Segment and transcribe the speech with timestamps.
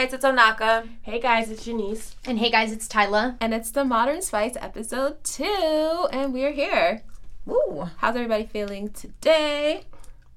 [0.00, 0.88] guys, it's Onaka.
[1.02, 2.16] Hey guys, it's Janice.
[2.24, 3.36] And hey guys, it's Tyla.
[3.38, 7.02] And it's the Modern Spice episode two, and we're here.
[7.44, 7.86] Woo.
[7.98, 9.82] How's everybody feeling today?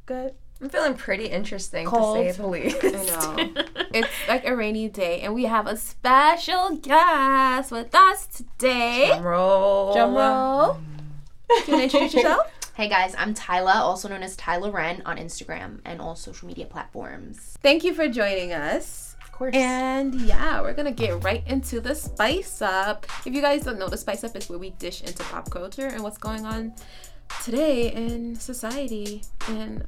[0.05, 0.33] Good.
[0.61, 2.17] I'm feeling pretty interesting Cold.
[2.17, 2.83] to say the least.
[2.83, 3.63] I know.
[3.93, 9.07] it's like a rainy day, and we have a special guest with us today.
[9.13, 9.93] Drum roll.
[9.93, 10.73] Drum roll.
[11.47, 12.51] Do you want to introduce yourself?
[12.75, 16.65] Hey guys, I'm Tyla, also known as Tyla Ren on Instagram and all social media
[16.65, 17.55] platforms.
[17.61, 19.12] Thank you for joining us.
[19.33, 19.55] Course.
[19.55, 23.07] And yeah, we're gonna get right into the spice up.
[23.25, 25.87] If you guys don't know, the spice up is where we dish into pop culture
[25.87, 26.73] and what's going on
[27.43, 29.23] today in society.
[29.47, 29.85] And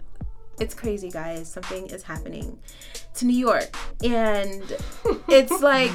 [0.59, 1.47] it's crazy, guys.
[1.47, 2.57] Something is happening
[3.13, 3.77] to New York.
[4.03, 4.63] And
[5.27, 5.93] it's like,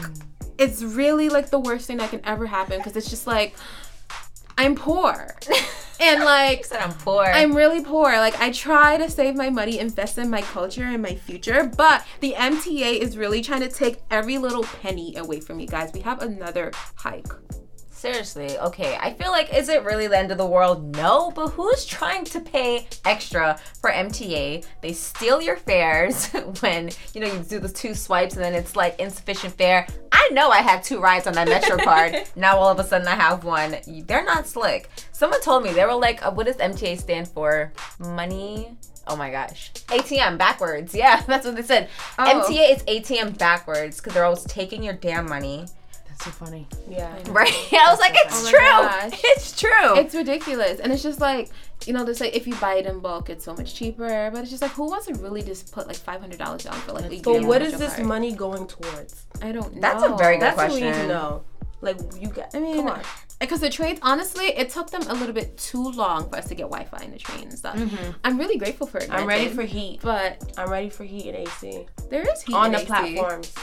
[0.57, 3.57] it's really like the worst thing that can ever happen because it's just like,
[4.60, 5.27] I'm poor.
[5.98, 7.24] And like, said I'm poor.
[7.24, 8.12] I'm really poor.
[8.18, 12.05] Like I try to save my money, invest in my culture and my future, but
[12.20, 15.92] the MTA is really trying to take every little penny away from you guys.
[15.95, 17.32] We have another hike.
[18.01, 18.96] Seriously, okay.
[18.98, 20.96] I feel like is it really the end of the world?
[20.96, 24.65] No, but who's trying to pay extra for MTA?
[24.80, 26.29] They steal your fares
[26.60, 29.87] when you know you do the two swipes and then it's like insufficient fare.
[30.12, 32.16] I know I had two rides on that Metro card.
[32.37, 33.76] now all of a sudden I have one.
[34.07, 34.88] They're not slick.
[35.12, 37.70] Someone told me they were like, uh, "What does MTA stand for?
[37.98, 39.73] Money." Oh my gosh.
[39.88, 40.95] ATM backwards.
[41.01, 41.90] Yeah, that's what they said.
[42.18, 42.46] Oh.
[42.48, 45.66] MTA is ATM backwards because they're always taking your damn money.
[46.24, 46.66] That's so funny.
[46.88, 47.16] Yeah.
[47.30, 47.49] Right?
[47.73, 48.59] I was like, it's Oh true.
[48.59, 49.21] gosh.
[49.24, 49.96] It's true.
[49.96, 50.80] It's ridiculous.
[50.80, 51.49] And it's just like,
[51.87, 54.30] you know, they say if you buy it in bulk, it's so much cheaper.
[54.32, 57.10] But it's just like, who wants to really just put like $500 down for like
[57.10, 58.07] a So year what on this card?
[58.07, 59.24] money going towards?
[59.41, 59.80] I don't know.
[59.80, 61.45] That's a very good That's what we need to know.
[61.80, 62.54] Like you got.
[62.54, 63.01] I mean, come on.
[63.41, 66.54] because the trains, honestly, it took them a little bit too long for us to
[66.54, 67.76] get Wi-Fi in the train and stuff.
[67.76, 68.10] Mm-hmm.
[68.22, 69.09] I'm really grateful for it.
[69.10, 70.00] I'm ready for heat.
[70.03, 72.87] but I'm ready for heat and AC there is heat on in the AC.
[72.87, 73.54] platforms.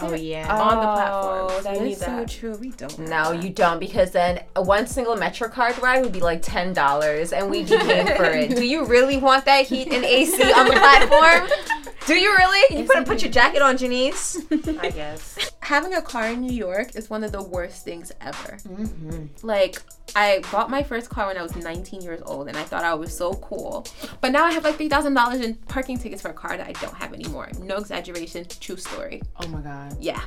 [0.00, 0.46] Oh yeah.
[0.54, 1.64] on the Oh, platforms.
[1.64, 2.28] That We is need so that.
[2.30, 2.56] true.
[2.56, 2.98] We don't.
[3.00, 3.42] no, that.
[3.42, 7.50] you don't because then one single Metro card ride would be like ten dollars, and
[7.50, 8.56] we'd be paying for it.
[8.56, 11.48] Do you really want that heat and AC on the platform?
[12.06, 12.76] Do you really?
[12.78, 14.38] You put put your jacket on, Janice.
[14.50, 15.52] I guess.
[15.62, 18.58] Having a car in New York is one of the worst things ever.
[18.68, 19.46] Mm-hmm.
[19.46, 19.80] Like,
[20.16, 22.94] I bought my first car when I was 19 years old, and I thought I
[22.94, 23.86] was so cool.
[24.20, 26.66] But now I have like three thousand dollars in parking tickets for a car that
[26.66, 27.48] I don't have anymore.
[27.60, 28.44] No exaggeration.
[28.60, 29.22] True story.
[29.40, 29.96] Oh my god.
[30.00, 30.22] Yeah,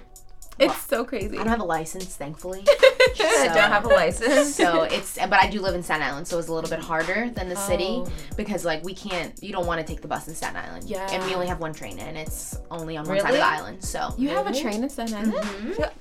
[0.59, 1.35] it's so crazy.
[1.37, 2.63] I don't have a license, thankfully.
[3.17, 4.55] I don't have a license.
[4.55, 7.29] so it's but I do live in Staten Island, so it's a little bit harder
[7.29, 8.07] than the city Oh.
[8.35, 10.85] because like we can't you don't want to take the bus in Staten Island.
[10.89, 11.07] Yeah.
[11.11, 13.83] And we only have one train and it's only on one side of the island.
[13.83, 15.35] So you have a train in Staten Island?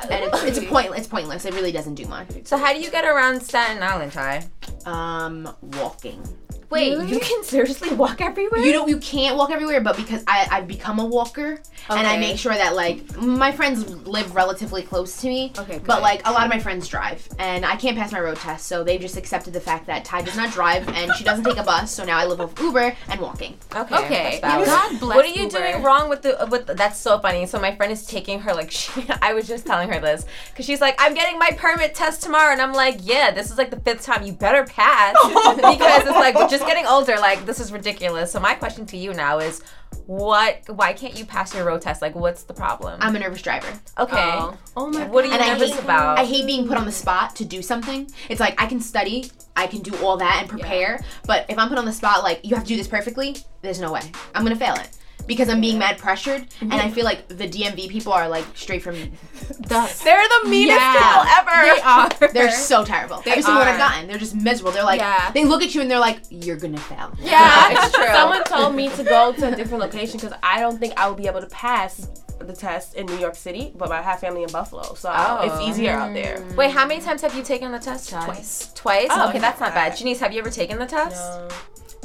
[0.00, 1.44] and it's, it's a point it's pointless.
[1.44, 2.28] It really doesn't do much.
[2.44, 4.44] So how do you get around Staten Island, Ty?
[4.86, 5.48] Um
[5.78, 6.22] walking.
[6.70, 7.10] Wait, Really?
[7.12, 8.60] you can seriously walk everywhere?
[8.60, 11.60] You don't you can't walk everywhere, but because I, I've become a walker
[11.90, 15.52] and I make sure that like my friends live relatively close to me.
[15.58, 16.02] Okay, But good.
[16.02, 18.82] like a lot of my friends drive and I can't pass my road test, so
[18.84, 21.62] they've just accepted the fact that Ty does not drive and she doesn't take a
[21.62, 23.56] bus, so now I live off Uber and walking.
[23.74, 23.96] Okay.
[24.04, 24.38] Okay.
[24.42, 24.66] that's.
[24.66, 25.58] God bless What are you Uber.
[25.58, 27.46] doing wrong with the with the, that's so funny.
[27.46, 28.90] So my friend is taking her like she,
[29.22, 30.24] I was just telling her this
[30.56, 33.58] cuz she's like I'm getting my permit test tomorrow and I'm like, "Yeah, this is
[33.58, 37.44] like the fifth time you better pass." because it's like we're just getting older like
[37.46, 38.30] this is ridiculous.
[38.32, 39.62] So my question to you now is
[40.06, 42.02] what why can't you pass your road test?
[42.02, 42.98] Like what's the problem?
[43.00, 43.68] I'm a nervous driver.
[43.98, 44.14] okay.
[44.16, 44.56] Oh.
[44.76, 45.06] Oh my.
[45.06, 46.18] What are you And I nervous hate, about?
[46.18, 48.08] I hate being put on the spot to do something.
[48.28, 51.68] It's like I can study, I can do all that and prepare, but if I'm
[51.68, 54.02] put on the spot, like you have to do this perfectly, there's no way.
[54.34, 54.90] I'm gonna fail it
[55.26, 56.94] because I'm being mad pressured, and I mm-hmm.
[56.94, 58.94] feel like the DMV people are like straight from.
[58.94, 60.92] The- They're the meanest Yeah.
[60.92, 61.74] people ever.
[61.74, 62.32] they are.
[62.32, 63.16] They're so terrible.
[63.26, 64.72] Every single one I've gotten, they're just miserable.
[64.72, 65.30] They're like, Yeah.
[65.32, 67.12] they look at you and they're like, you're gonna fail.
[67.20, 68.06] Yeah, it's true.
[68.06, 71.16] Someone told me to go to a different location because I don't think I would
[71.18, 72.08] be able to pass
[72.40, 75.40] the test in New York City, but I have family in Buffalo, so Oh.
[75.42, 76.38] it's easier out there.
[76.38, 76.56] Mm.
[76.56, 78.24] Wait, how many times have you taken the test, Ty?
[78.26, 78.70] Twice.
[78.74, 79.08] Twice?
[79.10, 79.96] Oh, okay, that's not bad.
[79.96, 81.16] Janice, have you ever taken the test?
[81.16, 81.48] No.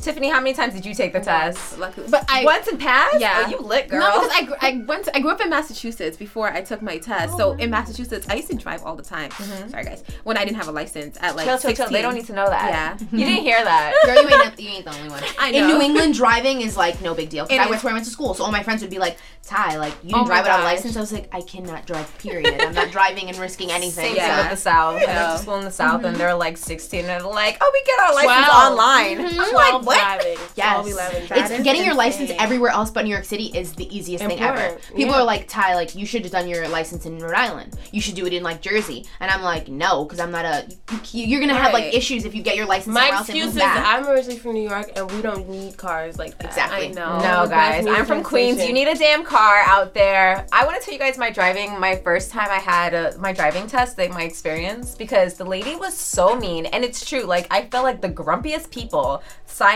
[0.02, 1.78] Tiffany, how many times did you take the oh test?
[1.78, 3.20] Luckily, but I Once and passed?
[3.20, 3.44] Yeah.
[3.46, 4.00] Oh, you lit, girl.
[4.00, 6.98] No, because I, I went to, I grew up in Massachusetts before I took my
[6.98, 7.38] test.
[7.38, 7.58] so oh.
[7.58, 9.30] in Massachusetts, I used to drive all the time.
[9.32, 9.70] Mm-hmm.
[9.70, 11.86] Sorry guys, when I didn't have a license at like chill, chill, 16.
[11.86, 11.94] chill.
[11.94, 12.70] They don't need to know that.
[12.70, 13.08] Yeah.
[13.20, 13.94] You didn't hear that.
[14.06, 15.24] Girl, you ain't, not- you ain't the only one.
[15.40, 15.60] I know.
[15.60, 15.68] In.
[15.68, 17.46] New England, driving is like no big deal.
[17.50, 17.70] It I is.
[17.70, 19.94] went where I went to school, so all my friends would be like, "Ty, like
[20.04, 20.74] you Oh didn't my drive without a gosh.
[20.74, 22.18] license." I was like, "I cannot drive.
[22.20, 22.62] Period.
[22.62, 24.36] I'm not driving and risking anything." Same Yeah.
[24.38, 25.02] thing with the South.
[25.02, 26.18] I went to school in the South and mm-hmm.
[26.18, 28.72] they're like 16 and they're like, oh, we get our license Twelve.
[28.72, 29.18] online.
[29.18, 29.40] Mm-hmm.
[29.40, 30.00] I'm like, Twelve What?
[30.00, 30.38] driving.
[30.56, 30.74] Yes.
[30.82, 31.64] 12, 11 It's driving.
[31.64, 34.78] getting your license everywhere else but New York City is the easiest thing ever.
[34.96, 35.22] People yeah.
[35.22, 37.78] are like, Ty, like you should have done your license in Rhode Island.
[37.92, 39.06] You should do it in like Jersey.
[39.20, 40.68] And I'm like, no, because I'm not a.
[41.12, 43.38] You, you're gonna have like issues if you get your license somewhere My else and
[43.38, 43.86] excuse move is back.
[43.86, 46.48] I'm originally from New York and we don't need cars like that.
[46.48, 46.88] Exactly.
[46.88, 47.20] I know.
[47.20, 48.64] No, We're guys, I'm from Queens.
[48.64, 50.46] You need a damn car out there.
[50.52, 53.34] I want to tell you guys my driving, my first time I had a, my
[53.34, 57.24] driving test, like my experience, because the lady was so mean, and it's true.
[57.24, 59.24] Like I felt like the grumpiest people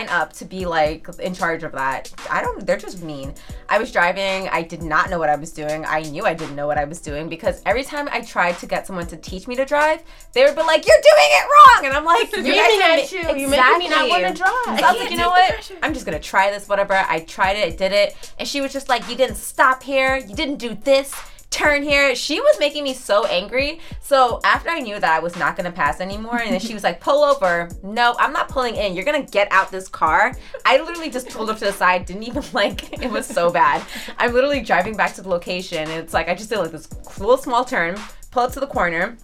[0.04, 2.12] sign up to be like in charge of that.
[2.30, 2.66] I don't.
[2.66, 3.34] They're just mean.
[3.68, 4.48] I was driving.
[4.48, 5.84] I did not know what I was doing.
[5.84, 8.66] I knew I didn't know what I was doing because every time I tried to
[8.66, 10.02] get someone to teach me to drive,
[10.32, 13.12] they would be like, "You're doing it wrong," and I'm like, "You Screaming guys at
[13.12, 13.18] you.
[13.18, 14.78] You're making me not want to drive.
[14.78, 15.72] So I was like, you know what?
[15.82, 16.94] I'm just gonna try this, whatever.
[16.94, 20.16] I tried it, I did it, and she was just like, you didn't stop here,
[20.16, 21.14] you didn't do this,
[21.54, 22.14] turn here.
[22.16, 23.80] She was making me so angry.
[24.00, 26.82] So after I knew that I was not gonna pass anymore, and then she was
[26.82, 27.70] like, pull over.
[27.82, 28.94] No, I'm not pulling in.
[28.94, 30.36] You're gonna get out this car.
[30.64, 32.92] I literally just pulled up to the side, didn't even like.
[33.00, 33.84] It was so bad.
[34.18, 36.86] I'm literally driving back to the location, and it's like I just did like this
[36.86, 37.96] cool small turn,
[38.32, 39.16] pull up to the corner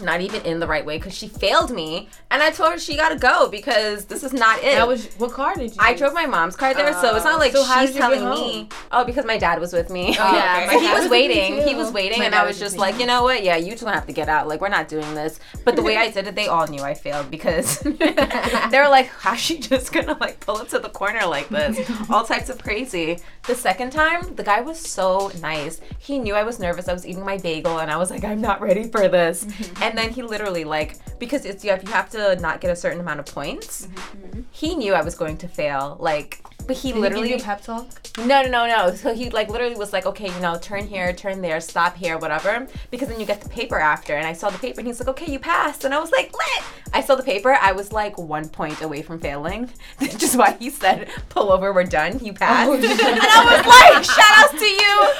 [0.00, 2.96] not even in the right way because she failed me and i told her she
[2.96, 5.76] gotta go because this is not it That was what car did you?
[5.78, 6.00] I use?
[6.00, 7.38] drove my mom's car there, so it's not oh.
[7.38, 8.68] like so she's did you get telling me.
[8.92, 10.16] Oh, because my dad was with me.
[10.18, 10.80] Oh, yeah, okay.
[10.80, 11.66] he was was with me waiting.
[11.66, 13.42] He was waiting, My and I was was just like, you know what?
[13.42, 14.48] Yeah, you two have to get out.
[14.48, 15.38] Like, we're not doing this.
[15.64, 19.08] But the way I did it, they all knew I failed because they were like,
[19.08, 21.78] how's she just gonna like pull up to the corner like this?
[22.10, 23.18] All types of crazy.
[23.46, 25.80] The second time, the guy was so nice.
[25.98, 26.88] He knew I was nervous.
[26.88, 29.44] I was eating my bagel, and I was like, I'm not ready for this.
[29.44, 29.82] Mm-hmm.
[29.86, 32.76] And then he literally like because it's you have you have to not get a
[32.76, 33.86] certain amount of points.
[33.86, 34.26] Mm-hmm.
[34.26, 34.40] Mm-hmm.
[34.50, 35.96] He knew I was going to fail.
[36.00, 37.86] Like, but he Did he literally a pep talk?
[38.18, 38.94] no, no, no, no.
[38.94, 42.18] So he like literally was like, okay, you know, turn here, turn there, stop here,
[42.18, 42.66] whatever.
[42.90, 44.16] Because then you get the paper after.
[44.16, 45.84] And I saw the paper and he's like, okay, you passed.
[45.84, 46.64] And I was like, lit.
[46.92, 47.52] I saw the paper.
[47.52, 49.70] I was like one point away from failing.
[49.98, 52.18] Which is why he said, pull over, we're done.
[52.24, 52.72] You oh, passed.
[52.72, 55.12] and I was like, shout outs to you.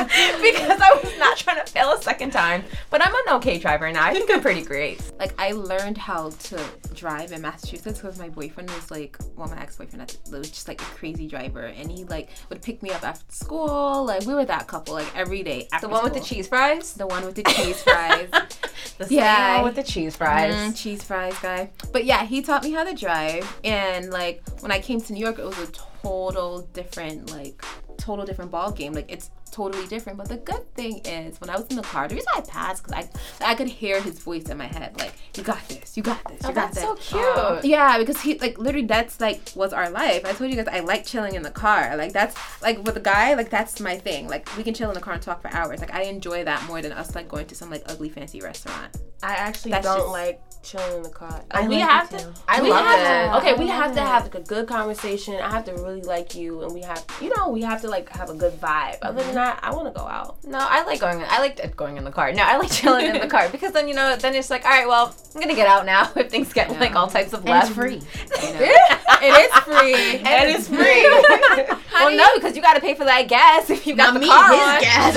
[0.42, 2.64] because I was not trying to fail a second time.
[3.00, 4.04] But I'm an okay driver now.
[4.04, 5.00] I think I'm pretty great.
[5.18, 6.62] like I learned how to
[6.92, 10.84] drive in Massachusetts because my boyfriend was like, well, my ex-boyfriend was just like a
[10.84, 14.04] crazy driver, and he like would pick me up after school.
[14.04, 15.66] Like we were that couple, like every day.
[15.80, 16.92] The one with the cheese fries?
[16.92, 18.28] the one with the cheese fries,
[18.98, 19.54] The Yeah.
[19.56, 20.52] one with the cheese fries.
[20.54, 21.70] Mm, cheese fries guy.
[21.94, 25.20] But yeah, he taught me how to drive, and like when I came to New
[25.24, 25.72] York, it was a
[26.02, 27.64] total different like
[27.96, 28.92] total different ball game.
[28.92, 30.16] Like it's totally different.
[30.16, 32.89] But the good thing is when I was in the car, the reason I passed
[32.90, 33.10] because
[33.40, 36.22] I I could hear his voice in my head, like you got this, you got
[36.24, 36.84] this, you Oh, got that's this.
[36.84, 37.64] so cute.
[37.64, 40.24] Yeah, because he like literally that's like was our life.
[40.24, 41.96] I told you guys I like chilling in the car.
[41.96, 44.28] Like that's like with a guy, like that's my thing.
[44.28, 45.80] Like we can chill in the car and talk for hours.
[45.80, 48.96] Like I enjoy that more than us like going to some like ugly fancy restaurant.
[49.22, 51.42] I actually That's don't just- like chilling in the car.
[51.50, 52.18] I we like have to.
[52.18, 52.32] too.
[52.48, 53.30] I we love have it.
[53.30, 55.34] To, okay, we have love to have like a good conversation.
[55.36, 58.08] I have to really like you, and we have, you know, we have to like
[58.10, 58.98] have a good vibe.
[59.02, 59.26] Other mm-hmm.
[59.28, 60.42] than that, I want to go out.
[60.44, 61.22] No, I like going.
[61.26, 62.32] I like going in the car.
[62.32, 64.70] No, I like chilling in the car because then you know, then it's like, all
[64.70, 67.68] right, well, I'm gonna get out now if things get like all types of left.
[67.68, 68.00] it's free.
[68.32, 70.18] it is free.
[70.18, 71.76] And it's free.
[71.92, 74.20] well, no, because you got to pay for that gas if you got Not the
[74.20, 74.80] me, car his on.
[74.80, 75.14] gas.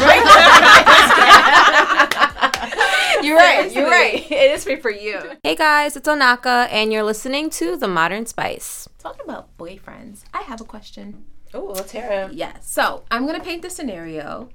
[3.24, 3.72] you're right.
[3.74, 4.30] You're right.
[4.32, 5.20] It is free for you.
[5.44, 8.88] Hey guys, it's Onaka, and you're listening to The Modern Spice.
[9.00, 11.26] Talking about boyfriends, I have a question.
[11.54, 12.34] Oh, let's hear it.
[12.34, 12.70] Yes.
[12.70, 14.50] So I'm gonna paint the scenario.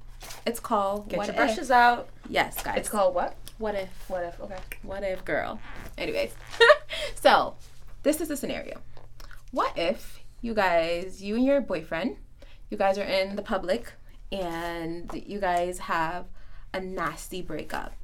[0.47, 1.37] It's called Get what your if.
[1.37, 2.09] brushes out.
[2.29, 2.79] Yes, guys.
[2.79, 3.35] It's called what?
[3.59, 3.91] what if.
[4.09, 4.41] What if?
[4.41, 4.57] Okay.
[4.83, 5.61] What if, girl?
[5.97, 6.35] Anyways,
[7.15, 7.57] so
[8.03, 8.81] this is the scenario.
[9.51, 12.17] What if you guys, you and your boyfriend,
[12.71, 13.93] you guys are in the public
[14.31, 16.27] and you guys have
[16.73, 17.95] a nasty breakup,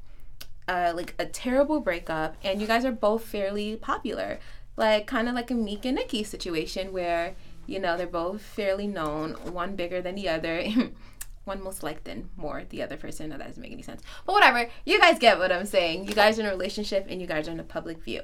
[0.66, 4.38] uh, like a terrible breakup, and you guys are both fairly popular,
[4.76, 7.35] like kind of like a Meek and Nicki situation where
[7.66, 10.64] you know they're both fairly known, one bigger than the other.
[11.44, 13.30] one most liked than more the other person.
[13.30, 14.02] No, that doesn't make any sense.
[14.26, 14.68] But whatever.
[14.84, 16.06] You guys get what I'm saying.
[16.08, 18.22] You guys are in a relationship and you guys are in a public view.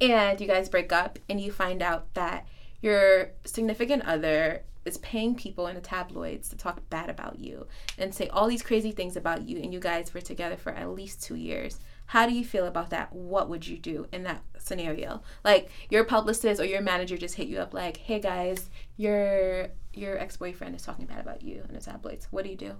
[0.00, 2.46] And you guys break up and you find out that
[2.80, 7.66] your significant other is paying people in the tabloids to talk bad about you
[7.96, 10.90] and say all these crazy things about you and you guys were together for at
[10.90, 11.78] least 2 years.
[12.06, 13.12] How do you feel about that?
[13.12, 15.22] What would you do in that scenario?
[15.42, 20.18] Like your publicist or your manager just hit you up like, "Hey guys, your your
[20.18, 22.28] ex-boyfriend is talking bad about you in the tabloids.
[22.30, 22.76] What do you do?"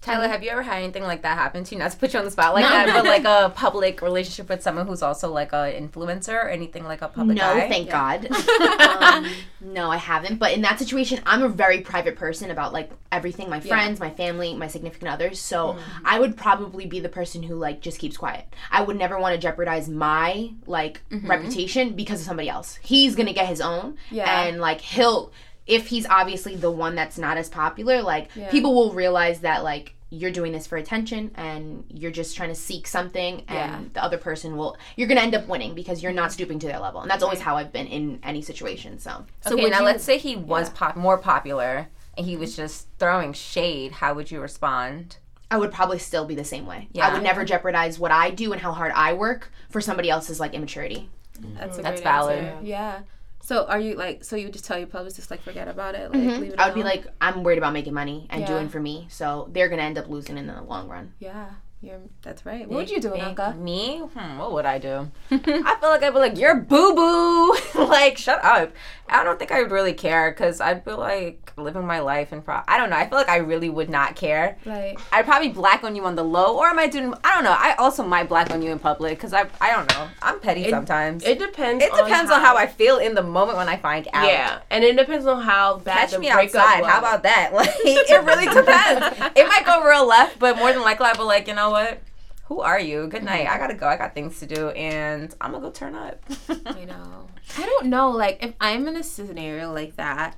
[0.00, 1.78] Tyla, have you ever had anything like that happen to you?
[1.80, 2.68] Not to put you on the spot like No.
[2.70, 6.84] that, but like a public relationship with someone who's also like a influencer or anything
[6.84, 7.68] like a public no, guy?
[7.68, 8.30] thank God.
[8.80, 9.26] um,
[9.60, 10.38] no, I haven't.
[10.38, 14.10] But in that situation, I'm a very private person about like everything my friends, my
[14.10, 15.40] family, my significant others.
[15.40, 16.06] So Mm-hmm.
[16.06, 18.46] I would probably be the person who like just keeps quiet.
[18.70, 21.28] I would never want to jeopardize my like Mm-hmm.
[21.28, 22.78] reputation because of somebody else.
[22.82, 23.96] He's going to get his own.
[24.10, 24.42] Yeah.
[24.44, 25.32] And like he'll,
[25.68, 28.50] if he's obviously the one that's not as popular, like Yeah.
[28.50, 32.54] people will realize that like you're doing this for attention and you're just trying to
[32.54, 33.80] seek something and Yeah.
[33.92, 36.78] the other person will you're gonna end up winning because you're not stooping to their
[36.78, 40.02] level and that's always how i've been in any situation so okay, now you- let's
[40.02, 40.74] say he was Yeah.
[40.76, 43.92] pop- more popular and he was just throwing shade.
[43.92, 45.18] How would you respond?
[45.50, 47.08] i would probably still be the same way Yeah.
[47.08, 50.40] i would never jeopardize what i do and how hard i work for somebody else's
[50.40, 51.10] like immaturity
[51.58, 52.44] That's a That's great valid.
[52.44, 52.66] answer.
[52.66, 52.98] Yeah.
[53.40, 54.24] So are you like?
[54.24, 56.40] So you just tell your publicist like forget about it, like mm-hmm.
[56.42, 58.46] leave it i would be like i'm worried about making money and Yeah.
[58.48, 61.50] doing for me so they're gonna end up losing in the long run yeah,
[61.80, 62.00] you're.
[62.22, 62.68] That's right.
[62.68, 63.56] What would you do, Me- Anka?
[63.58, 63.98] Me?
[63.98, 65.10] Hmm, what would I do?
[65.30, 65.38] I
[65.80, 67.56] feel like I'd be like, you're boo boo.
[67.86, 68.72] like, shut up.
[69.08, 72.44] I don't think I would really care because I'd be like living my life and
[72.44, 72.96] pro- I don't know.
[72.96, 74.58] I feel like I really would not care.
[74.66, 77.14] Like, I'd probably black on you on the low, or am I might do.
[77.24, 77.56] I don't know.
[77.56, 79.46] I also might black on you in public because I.
[79.60, 80.08] I don't know.
[80.22, 81.24] I'm petty sometimes.
[81.24, 81.82] It, depends.
[81.82, 82.08] it depends.
[82.08, 84.26] depends on how, I feel in the moment when I find out.
[84.26, 86.80] Yeah, and it depends on how bad Catch the me outside.
[86.80, 86.90] was.
[86.90, 87.52] How about that?
[87.58, 89.32] Like, it really depends.
[89.36, 92.00] it might go real left, but more than likely, I'd be like, you know what?
[92.46, 93.06] Who are you?
[93.08, 93.46] Good night.
[93.46, 93.86] I gotta go.
[93.86, 96.22] I got things to do, and I'm gonna go turn up.
[96.48, 97.26] you know.
[97.58, 98.10] I don't know.
[98.10, 100.34] Like, if I'm in a scenario like that,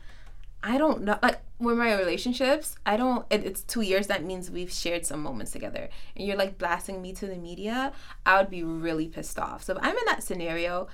[0.62, 1.18] I don't know.
[1.22, 3.24] Like, with my relationships, I don't.
[3.30, 4.08] It, it's two years.
[4.08, 7.92] That means we've shared some moments together, and you're like blasting me to the media.
[8.26, 9.62] I would be really pissed off.
[9.62, 10.88] So if I'm in that scenario.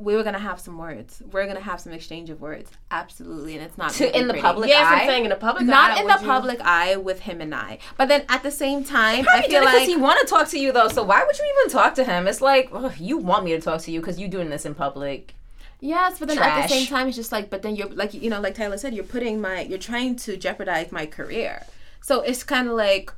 [0.00, 1.22] We were gonna have some words.
[1.30, 4.42] We're gonna have some exchange of words, absolutely, and it's not To- in the pretty.
[4.42, 5.00] public Yes, eye?
[5.02, 5.66] I'm saying in the public, eye.
[5.66, 7.78] Not eye, in the you- public eye with him and I.
[7.98, 10.72] But then at the same time, I feel like he want to talk to you
[10.72, 10.88] though.
[10.88, 12.26] So why would you even talk to him?
[12.26, 14.74] It's like ugh, you want me to talk to you because you're doing this in
[14.74, 15.34] public.
[15.82, 18.28] Yes, but then at the same time, it's just like, but then you're like, you
[18.28, 21.64] know, like Tyla said, you're putting my, you're trying to jeopardize my career.
[22.02, 23.10] So it's kind of like,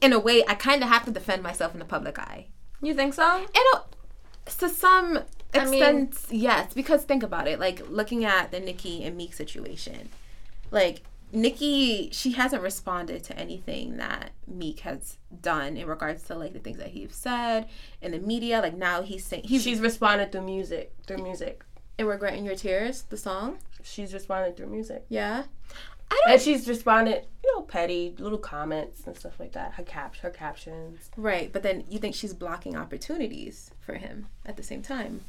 [0.00, 2.46] in a way, I kind of have to defend myself in the public eye.
[2.80, 3.46] You think so?
[3.54, 3.82] You know,
[4.58, 5.20] to some
[5.54, 10.08] I mean- yes, because think about it, like looking at the Nicki and Meek situation,
[10.70, 11.02] like
[11.34, 16.58] Nicki, she hasn't responded to anything that Meek has done in regards to like the
[16.58, 17.68] things that he's said
[18.02, 18.60] in the media.
[18.60, 20.92] Like now he's saying he's She's responded through music.
[21.06, 21.64] Through music.
[21.98, 23.58] in Regret in Your Tears, the song.
[23.82, 25.04] She's responded through music.
[25.08, 25.44] Yeah.
[26.10, 26.32] I don't.
[26.34, 29.72] And she's responded, you know, petty little comments and stuff like that.
[29.74, 31.08] Her cap, her captions.
[31.16, 35.22] Right, but then you think she's blocking opportunities for him at the same time.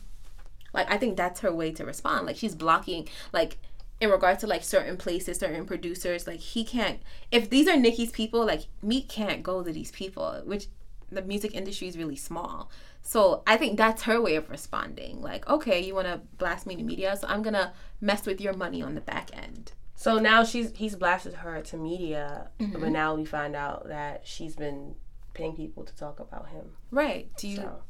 [0.73, 2.25] Like I think that's her way to respond.
[2.25, 3.57] Like she's blocking like
[4.01, 6.99] in regard to like certain places, certain producers, like he can't
[7.31, 10.67] if these are Nicki's people, like Meek can't go to these people, which
[11.11, 12.71] the music industry is really small.
[13.03, 15.21] So I think that's her way of responding.
[15.21, 18.53] Like, okay, you wanna blast me in the media, so I'm gonna mess with your
[18.53, 19.73] money on the back end.
[19.95, 22.79] So now she's he's blasted her to media, Mm-hmm.
[22.81, 24.95] but now we find out that she's been
[25.33, 26.71] paying people to talk about him.
[26.91, 27.29] Right.
[27.37, 27.83] Do you So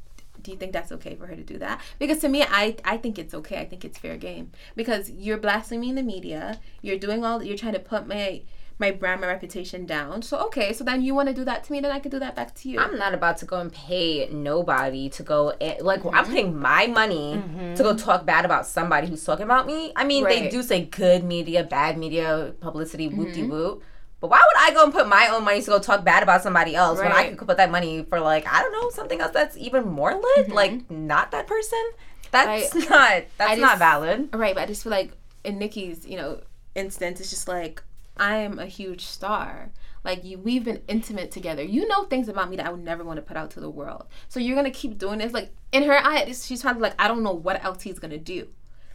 [0.43, 1.81] do you think that's okay for her to do that?
[1.99, 3.59] Because to me, I I think it's okay.
[3.59, 6.59] I think it's fair game because you're blasting me in the media.
[6.81, 7.41] You're doing all.
[7.43, 8.43] You're trying to put my
[8.79, 10.21] my brand, my reputation down.
[10.21, 12.19] So okay, so then you want to do that to me, then I could do
[12.19, 12.79] that back to you.
[12.79, 16.31] I'm not about to go and pay nobody to go and, like I'm mm-hmm.
[16.31, 17.75] putting my money mm-hmm.
[17.75, 19.93] to go talk bad about somebody who's talking about me.
[19.95, 23.83] I mean, they do say good media, bad media, publicity, whoop de whoop.
[24.23, 26.41] But why would I go and put my own money to go talk bad about
[26.43, 29.33] somebody else when I could put that money for like I don't know something else
[29.33, 30.53] that's even more lit, mm-hmm.
[30.53, 31.83] like not that person?
[32.31, 32.89] That's Right.
[32.89, 34.29] not that's I not valid.
[34.31, 35.11] right, but I just feel like
[35.43, 36.39] in Nicki's you know
[36.73, 37.83] instance, it's just like
[38.15, 39.71] I am a huge star.
[40.05, 41.61] Like you, we've been intimate together.
[41.61, 43.69] You know things about me that I would never want to put out to the
[43.69, 44.05] world.
[44.29, 45.33] So you're gonna keep doing this.
[45.33, 48.47] Like in her eye, she's probably like, I don't know what else he's gonna do.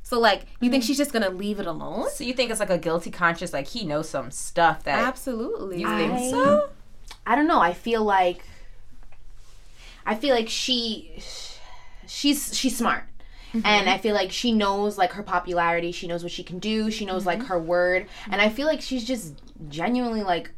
[0.09, 0.87] So like, you think hmm.
[0.87, 2.09] she's just gonna leave it alone?
[2.09, 3.53] So you think it's like a guilty conscience?
[3.53, 5.81] Like he knows some stuff that Absolutely.
[5.81, 6.71] you think I- so?
[7.27, 7.61] I don't know.
[7.61, 8.43] I feel like
[10.07, 11.13] I feel like she
[12.07, 13.05] she's she's smart.
[13.53, 13.89] And mm-hmm.
[13.91, 17.05] I feel like she knows like her popularity, she knows what she can do, she
[17.05, 17.49] knows like mm-hmm.
[17.49, 18.33] her word, mm-hmm.
[18.33, 19.35] and I feel like she's just
[19.69, 20.51] genuinely like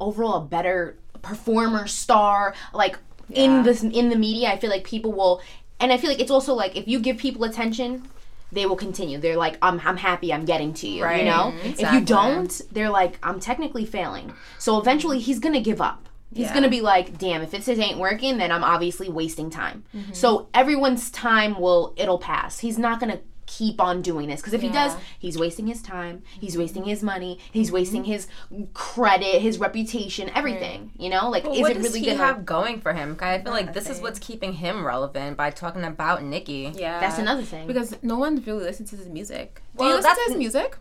[0.00, 2.98] overall a better performer, star, like
[3.30, 4.50] in this in the media.
[4.50, 5.40] I feel like people will
[5.80, 8.06] and I feel like it's also like if you give people attention,
[8.52, 9.18] they will continue.
[9.18, 11.52] They're like, I'm, I'm happy I'm getting to you, Right, you know?
[11.62, 14.32] If you don't, they're like, I'm technically failing.
[14.58, 16.08] So eventually he's gonna give up.
[16.34, 16.54] He's Yeah.
[16.54, 19.84] gonna be like, damn, if this ain't working, then I'm obviously wasting time.
[19.94, 20.12] Mm-hmm.
[20.12, 22.58] So everyone's time will it'll pass.
[22.60, 26.22] He's not gonna keep on doing this because if he does he's wasting his time
[26.38, 26.60] he's mm-hmm.
[26.60, 28.12] wasting his money he's wasting mm-hmm.
[28.12, 28.28] his
[28.74, 32.44] credit his reputation everything you know like is what it does really he gonna have
[32.44, 33.16] going for him?
[33.16, 36.72] 'Cause I feel like this is what's keeping him relevant by talking about Nicki.
[36.74, 37.00] Yeah.
[37.00, 39.62] that's another thing Because no one really listens to his music.
[39.76, 40.78] Do you listen to his music?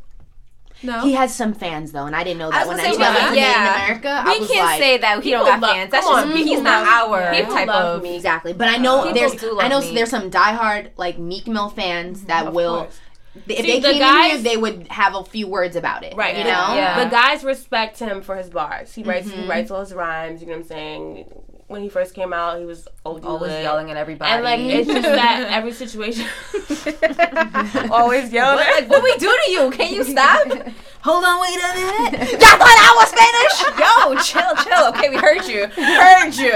[0.83, 1.01] No.
[1.01, 3.13] he has some fans though and i didn't know that was when i gonna saw
[3.13, 3.43] say, his yeah.
[3.47, 5.71] name in america We i was can't like say that he don't People got love-
[5.71, 5.91] fans.
[5.91, 8.03] That's just on, he's not our people type love of.
[8.03, 8.15] me.
[8.15, 9.93] exactly but i know People there's i know Meek.
[9.95, 12.99] there's some diehard like Meek Mill fans that Of will course.
[13.47, 16.03] if See, they the came in guys- here they would have a few words about
[16.03, 16.37] it Right.
[16.37, 17.03] you the- know Yeah.
[17.03, 18.93] The guys respect him for his bars.
[18.93, 19.41] He writes Mm-hmm.
[19.43, 21.25] he writes all his rhymes, you know what I'm saying?
[21.67, 23.63] When he first came out, he was OD Always lit.
[23.63, 24.31] yelling at everybody.
[24.31, 26.25] And like it's just that every situation
[27.91, 28.57] always yelling.
[28.65, 29.69] what, like, what we do to you?
[29.71, 30.47] Can you stop?
[31.01, 31.73] Hold on, wait a
[32.13, 32.31] minute.
[32.31, 33.57] Y'all thought I was Spanish?
[33.79, 34.87] Yo, chill, chill.
[34.89, 35.67] Okay, we heard you.
[35.67, 36.51] Heard you.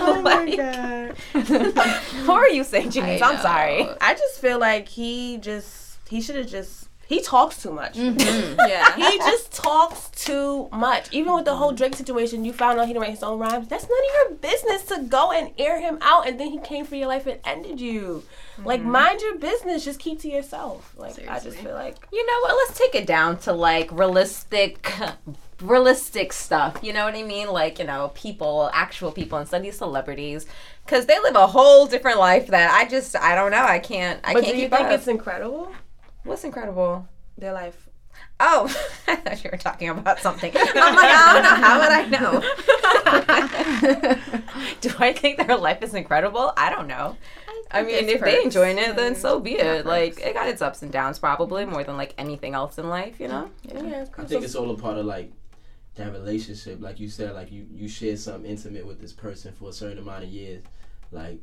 [0.00, 1.16] Oh my god.
[2.26, 3.22] What are you saying, James?
[3.22, 3.86] I'm sorry.
[4.00, 7.94] I just feel like he just he should have just he talks too much.
[7.94, 8.60] Mm-hmm.
[8.68, 8.94] yeah.
[8.94, 11.10] He just talks too much.
[11.10, 13.66] Even with the whole Drake situation, you found out he didn't write his own rhymes.
[13.66, 16.84] That's none of your business to go and air him out, and then he came
[16.84, 18.24] for your life and ended you.
[18.62, 18.90] Like, mm-hmm.
[18.90, 19.86] mind your business.
[19.86, 20.92] Just keep to yourself.
[20.98, 22.54] Like, I just feel like You know what?
[22.68, 24.92] Let's take it down to like realistic,
[25.62, 26.78] realistic stuff.
[26.82, 27.48] You know what I mean?
[27.48, 30.44] Like you know, people, actual people, instead of these celebrities,
[30.84, 33.64] because they live a whole different life that I just, I don't know.
[33.64, 34.92] I can't, I But can't do you think up.
[34.92, 35.72] it's incredible?
[36.28, 37.08] What's incredible?
[37.38, 37.88] Their life.
[38.38, 38.64] Oh,
[39.08, 40.52] I thought you were talking about something.
[40.54, 41.56] I'm like, I don't know.
[41.66, 42.40] How would I know?
[44.80, 46.52] Do I think their life is incredible?
[46.56, 47.16] I don't know.
[47.70, 48.44] I mean, there's if they perks.
[48.44, 49.62] enjoying it, then so be it.
[49.62, 49.86] perks.
[49.86, 53.20] Like, it got its ups and downs, probably more than like anything else in life,
[53.20, 53.50] you know.
[53.62, 54.04] Yeah.
[54.16, 55.32] I think it's all a part of like
[55.94, 56.80] that relationship.
[56.80, 59.98] Like you said, like you you share something intimate with this person for a certain
[59.98, 60.62] amount of years.
[61.10, 61.40] Like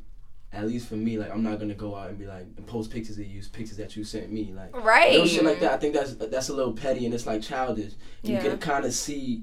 [0.56, 2.90] at least for me, like I'm not gonna go out and be like and post
[2.90, 5.12] pictures of you, pictures that you sent me, like Right.
[5.12, 5.72] little shit like that.
[5.72, 7.92] I think that's that's a little petty and it's like childish.
[8.22, 9.42] You can kind of see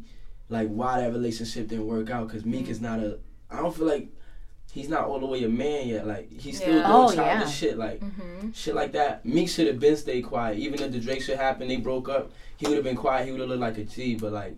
[0.50, 3.20] like why that relationship didn't work out because Meek is not a.
[3.50, 4.10] I don't feel like.
[4.72, 6.08] He's not all the way a man yet.
[6.08, 6.88] Like he's still Yeah.
[6.88, 7.70] doing Oh, childish yeah.
[7.70, 7.78] shit.
[7.78, 8.52] Like mm-hmm.
[8.54, 9.24] shit like that.
[9.24, 10.58] Meek should have been stayed quiet.
[10.58, 12.32] Even if the Drake shit happened, they broke up.
[12.58, 13.26] He would have been quiet.
[13.26, 14.16] He would have looked like a G.
[14.16, 14.56] But like,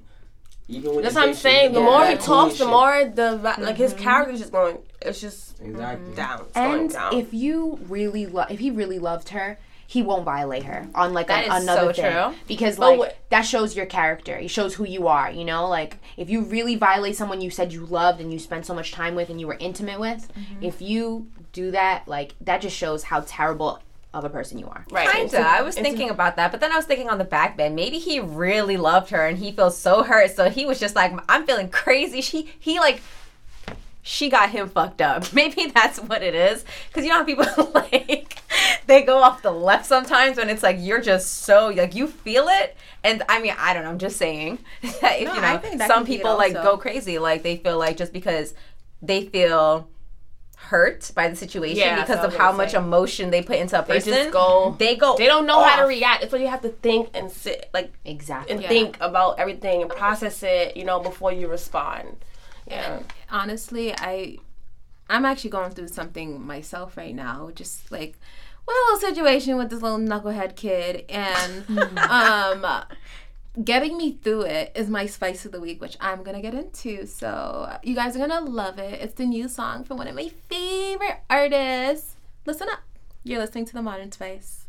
[0.68, 1.74] even when That's what I'm saying.
[1.74, 4.80] The yeah, more he cool talks, the more the vi- like his character's just going.
[5.02, 6.16] It's just Exactly.
[6.16, 6.42] down.
[6.42, 7.14] It's going And down.
[7.16, 9.58] if you really love, if he really loved her,
[9.88, 12.12] he won't violate her on like That an- is another so thing.
[12.12, 12.34] true.
[12.48, 14.36] Because But like what- that shows your character.
[14.36, 15.30] It shows who you are.
[15.32, 18.66] You know, like if you really violate someone you said you loved and you spent
[18.66, 20.64] so much time with and you were intimate with, Mm-hmm.
[20.64, 23.80] if you do that, like that just shows how terrible
[24.16, 24.86] of a person you are.
[24.92, 25.10] right.
[25.10, 25.40] Kinda.
[25.40, 27.74] I was thinking about that, but then I was thinking on the back bed.
[27.74, 30.32] Maybe he really loved her, and he feels so hurt.
[30.36, 33.02] So he was just like, "I'm feeling crazy." She, he like,
[34.02, 35.34] she got him fucked up.
[35.34, 36.64] Maybe that's what it is.
[36.88, 38.38] Because you know how people like
[38.88, 42.48] they go off the left sometimes when it's like you're just so like you feel
[42.48, 42.76] it.
[43.04, 43.90] And I mean, I don't know.
[43.90, 44.60] I'm just saying
[45.02, 46.72] that if No, you I know think that some can be it people like also.
[46.72, 48.54] go crazy, like they feel like just because
[49.02, 49.88] they feel
[50.56, 52.78] hurt by the situation Yeah, because of how much say.
[52.78, 54.14] emotion they put into a They person.
[54.14, 54.76] just go.
[54.80, 55.16] They go.
[55.18, 56.24] They don't know how to react.
[56.24, 58.54] It's what you have to think and sit like Exactly.
[58.54, 58.70] and Yeah.
[58.70, 60.76] think about everything and process it.
[60.78, 62.18] You know before you respond.
[62.68, 63.00] Yeah.
[63.30, 64.38] honestly, I
[65.08, 67.52] I'm actually going through something myself right now.
[67.54, 68.18] Just like
[68.66, 72.66] well, a little situation with this little knucklehead kid, and um,
[73.64, 77.06] getting me through it is my spice of the week, which I'm gonna get into.
[77.06, 79.02] So you guys are gonna love it.
[79.02, 82.16] It's the new song from one of my favorite artists.
[82.46, 82.80] Listen up.
[83.24, 84.66] You're listening to the Modern Spice.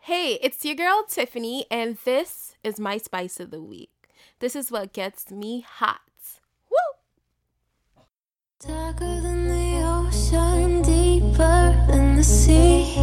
[0.00, 3.90] Hey, it's your girl Tiffany, and this is my spice of the week.
[4.38, 6.00] This is what gets me hot.
[6.70, 8.04] Woo!
[8.66, 12.94] Darker than the ocean, deeper than the sea.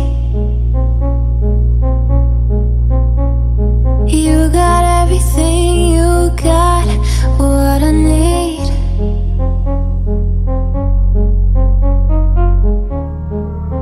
[4.07, 6.85] You got everything, you got
[7.39, 8.67] what I need.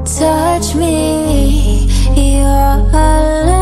[0.05, 3.54] Touch me, you're electric,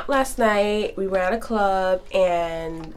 [0.00, 0.96] out last night.
[0.96, 2.94] We were at a club, and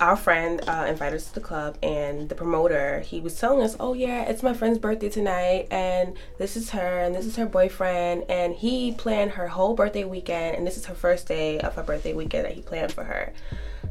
[0.00, 1.78] our friend uh, invited us to the club.
[1.82, 6.16] And the promoter, he was telling us, "Oh yeah, it's my friend's birthday tonight, and
[6.38, 10.56] this is her, and this is her boyfriend, and he planned her whole birthday weekend,
[10.56, 13.32] and this is her first day of her birthday weekend that he planned for her."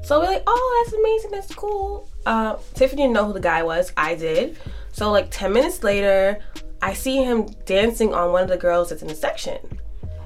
[0.03, 1.31] So we're like, "Oh, that's amazing.
[1.31, 3.91] That's cool." Uh, Tiffany didn't know who the guy was.
[3.95, 4.57] I did.
[4.91, 6.39] So like ten minutes later,
[6.81, 9.57] I see him dancing on one of the girls that's in the section.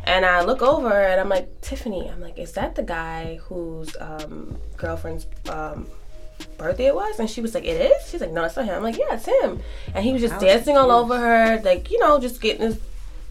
[0.05, 3.95] And I look over and I'm like, Tiffany, I'm like, is that the guy whose
[3.99, 5.87] um, girlfriend's um,
[6.57, 7.19] birthday it was?
[7.19, 8.09] And she was like, it is?
[8.09, 8.75] She's like, no, it's not him.
[8.75, 9.59] I'm like, yeah, it's him.
[9.93, 12.75] And he was just dancing all over her, like, you know, just getting his,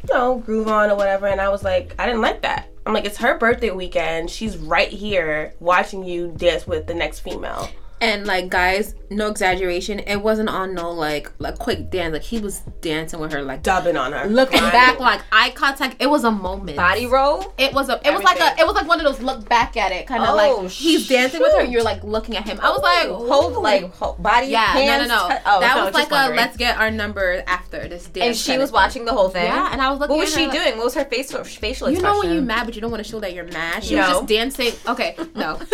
[0.09, 1.27] you know, groove on or whatever.
[1.27, 2.69] And I was like, I didn't like that.
[2.87, 4.29] I'm like, it's her birthday weekend.
[4.29, 7.69] She's right here watching you dance with the next female.
[8.05, 12.13] And like guys, no exaggeration, it wasn't on no like like quick dance.
[12.13, 14.27] Like he was dancing with her like Dubbing on her.
[14.29, 15.97] looking back like eye contact.
[16.01, 16.77] It was a moment.
[16.77, 17.55] Body roll.
[17.59, 18.01] It was a.
[18.07, 18.61] It was like a.
[18.61, 21.09] It was like one of those look back at it kind of Oh, like he's
[21.09, 21.65] dancing with her.
[21.65, 22.59] You're like looking at him.
[22.61, 24.49] I was like, hold like hold, body.
[24.49, 25.35] yeah, hands, no, no, no.
[25.35, 28.27] t- oh, that no, was just like a let's get our number after this dance.
[28.27, 28.75] And she was of thing.
[28.75, 29.45] watching the whole thing.
[29.45, 30.17] Yeah, and I was looking.
[30.17, 30.77] What was at she her like- doing?
[30.77, 32.03] What was her facial facial You expression?
[32.03, 33.83] know when you're mad, but you don't want to show that you're mad.
[33.85, 34.73] She was just dancing.
[34.87, 35.59] Okay, no.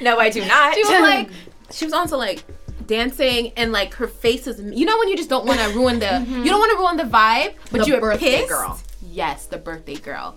[0.00, 0.74] No, I do not.
[0.74, 1.30] she was like,
[1.72, 2.44] she was also like
[2.86, 4.60] dancing and like her face is.
[4.60, 6.06] You know when you just don't want to ruin the.
[6.24, 6.38] Mm-hmm.
[6.44, 8.48] You don't want to ruin the vibe, but The you're birthday pissed.
[8.48, 8.80] girl.
[9.10, 10.36] Yes, the birthday girl.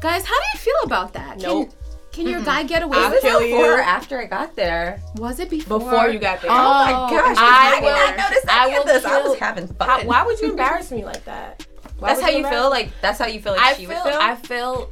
[0.00, 1.38] Guys, how do you feel about that?
[1.38, 1.70] Nope.
[2.12, 3.30] Can, can your guy get away I'll with it?
[3.32, 3.38] you.
[3.56, 5.00] before after I got there.
[5.16, 5.78] Was it before?
[5.78, 6.50] Before you got there.
[6.50, 9.04] Oh, oh my gosh, I I, did not will- notice I of will this.
[9.04, 9.88] I was having fun.
[9.88, 11.66] How, why would you embarrass me like that?
[11.98, 12.70] Why that's how you embarrass feel.
[12.70, 13.52] Like that's how you feel.
[13.52, 14.20] Like I she feel, would feel.
[14.20, 14.90] I feel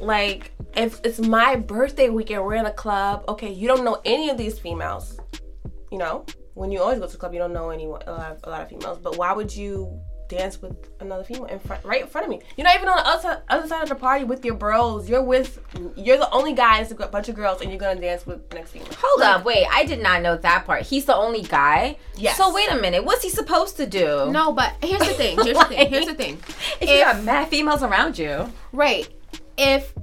[0.00, 3.24] like if it's my birthday weekend, we're in a club.
[3.28, 5.18] Okay, you don't know any of these females.
[5.90, 8.32] You know, when you always go to the club, you don't know anyone, a lot,
[8.32, 8.98] of, a lot of females.
[8.98, 12.40] But why would you dance with another female in front, right in front of me?
[12.56, 15.08] You're not even on the other side, other side of the party with your bros.
[15.08, 15.60] You're with,
[15.96, 16.80] you're the only guy.
[16.80, 18.88] It's a bunch of girls, and you're gonna dance with the next female.
[18.98, 19.66] Hold up, wait.
[19.70, 20.82] I did not know that part.
[20.82, 21.96] He's the only guy.
[22.16, 22.36] Yes.
[22.36, 23.04] So wait a minute.
[23.04, 24.30] What's he supposed to do?
[24.30, 25.38] No, but here's the thing.
[25.42, 25.88] Here's the thing.
[25.90, 26.38] Here's the thing.
[26.80, 28.52] If you got mad females around you.
[28.72, 29.08] Right.
[29.56, 29.94] If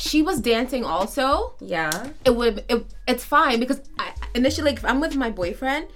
[0.00, 1.90] she was dancing also, Yeah.
[2.24, 5.86] it would it, it's fine because I, initially if I'm with my boyfriend,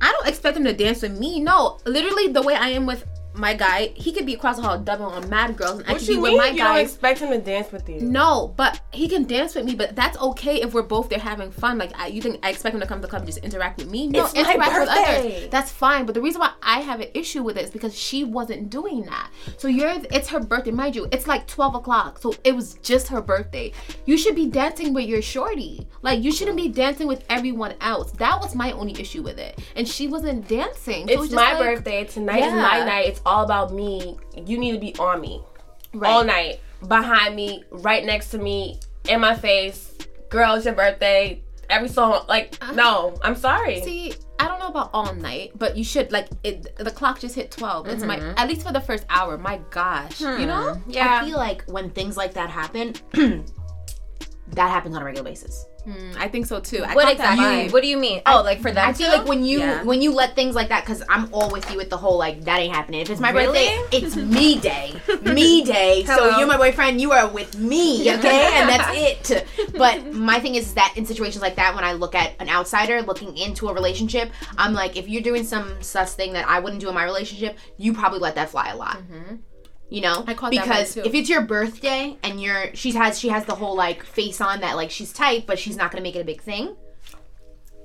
[0.00, 1.38] I don't expect him to dance with me.
[1.40, 4.78] No, literally the way I am with my guy, he could be across the hall
[4.78, 6.22] dubbing on mad girls, and I could be mean?
[6.22, 6.56] with my guy.
[6.56, 6.90] don't guys.
[6.92, 8.00] expect him to dance with you?
[8.00, 9.74] No, but he can dance with me.
[9.74, 11.78] But that's okay if we're both there having fun.
[11.78, 13.78] Like, I, you think I expect him to come to the club and just interact
[13.78, 14.08] with me?
[14.08, 15.48] No, It's interact with others.
[15.50, 16.04] That's fine.
[16.06, 19.02] But the reason why I have an issue with it is because she wasn't doing
[19.04, 19.30] that.
[19.56, 21.08] So you're, it's her birthday, mind you.
[21.12, 23.72] It's like twelve o'clock, so it was just her birthday.
[24.06, 25.86] You should be dancing with your shorty.
[26.02, 28.10] Like, you shouldn't be dancing with everyone else.
[28.12, 31.06] That was my only issue with it, and she wasn't dancing.
[31.08, 32.04] So It's just my like- birthday.
[32.04, 32.46] Tonight Yeah.
[32.48, 33.06] is my night.
[33.08, 34.16] It's all about me.
[34.36, 35.42] You need to be on me
[35.94, 36.10] Right.
[36.10, 39.94] all night, behind me, right next to me, in my face.
[40.30, 41.42] Girl, it's your birthday.
[41.68, 43.80] Every song, like, uh, no, I'm sorry.
[43.82, 46.76] See, I don't know about all night, but you should like it.
[46.76, 47.86] The clock just hit twelve.
[47.88, 48.36] It's my mm-hmm.
[48.36, 49.38] at least for the first hour.
[49.38, 50.82] My gosh, you hmm, know.
[50.88, 51.20] Yeah.
[51.22, 52.94] I feel like when things like that happen,
[54.48, 55.64] that happens on a regular basis.
[55.86, 56.84] Mm, I think so too.
[56.84, 57.68] I What exactly?
[57.70, 58.22] What do you mean?
[58.24, 58.88] Oh, like for that?
[58.88, 59.16] I feel too?
[59.18, 59.82] like when you Yeah.
[59.82, 62.44] when you let things like that, because I'm all with you with the whole like
[62.44, 63.00] that ain't happening.
[63.00, 63.66] If it's my Really?
[63.66, 66.04] birthday, it's me day, me day.
[66.04, 68.90] So you're my boyfriend, you are with me, okay, and that's
[69.30, 69.46] it.
[69.76, 73.02] But my thing is that in situations like that, when I look at an outsider
[73.02, 76.80] looking into a relationship, I'm like, if you're doing some sus thing that I wouldn't
[76.80, 78.98] do in my relationship, you probably let that fly a lot.
[79.92, 81.02] You know, I caught that because too.
[81.04, 84.60] if it's your birthday and you're she has she has the whole like face on
[84.60, 86.76] that like she's tight, but she's not gonna make it a big thing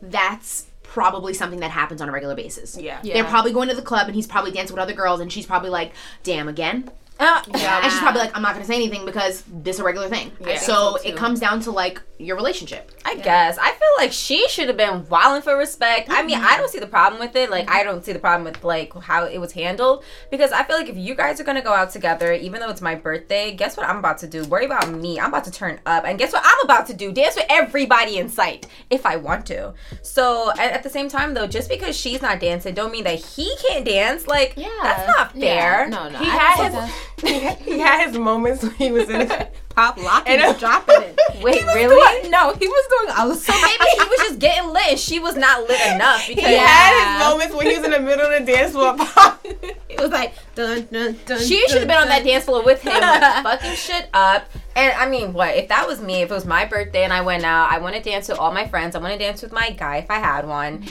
[0.01, 2.77] that's probably something that happens on a regular basis.
[2.77, 2.99] yeah.
[3.03, 3.15] Yeah.
[3.15, 5.45] They're probably going to the club and he's probably dancing with other girls and she's
[5.45, 5.91] probably like,
[6.23, 6.89] damn, again?
[7.19, 9.83] Uh, And she's probably like, I'm not going to say anything because this is a
[9.83, 10.31] regular thing.
[10.45, 12.91] I so so, it comes down to like your relationship.
[13.05, 13.57] I guess.
[13.57, 16.09] I feel like she should have been wilding for respect.
[16.11, 17.49] I mean, I don't see the problem with it.
[17.49, 20.75] Like, I don't see the problem with like how it was handled because I feel
[20.77, 23.77] like if you guys are gonna go out together, even though it's my birthday, guess
[23.77, 24.43] what I'm about to do?
[24.45, 25.19] Worry about me.
[25.19, 27.11] I'm about to turn up, and guess what I'm about to do?
[27.11, 29.73] Dance with everybody in sight if I want to.
[30.01, 33.19] So at, at the same time, though, just because she's not dancing, don't mean that
[33.19, 34.27] he can't dance.
[34.27, 34.67] Like, Yeah.
[34.83, 35.83] that's not fair.
[35.83, 35.87] Yeah.
[35.89, 36.17] No, no.
[36.19, 39.21] He I had don't his think that's- he had his moments when he was in
[39.21, 39.53] it.
[39.77, 41.19] pop locking And and dropping it.
[41.43, 41.95] Wait, really?
[42.21, 43.15] doing- no, he was doing.
[43.15, 45.79] I was so So maybe he was just getting lit and she was not lit
[45.93, 48.71] enough because He had his moments when he was in the middle of the dance
[48.71, 48.95] floor.
[48.97, 49.39] Pop.
[49.45, 51.39] it was like dun dun dun.
[51.39, 54.49] She should have been on that dance floor with him, fucking shit up.
[54.75, 56.21] And I mean, what if that was me?
[56.23, 58.51] If it was my birthday and I went out, I want to dance with all
[58.51, 58.95] my friends.
[58.95, 60.83] I want to dance with my guy if I had one.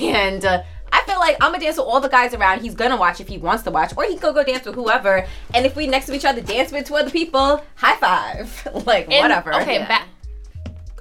[0.00, 0.62] And uh,
[0.92, 2.60] I feel like I'm gonna dance with all the guys around.
[2.62, 5.26] He's gonna watch if he wants to watch, or he could go dance with whoever.
[5.54, 9.10] And if we next to each other dance with two other people, high five, like
[9.10, 9.54] And- whatever.
[9.62, 9.88] Okay, Yeah.
[9.88, 10.06] back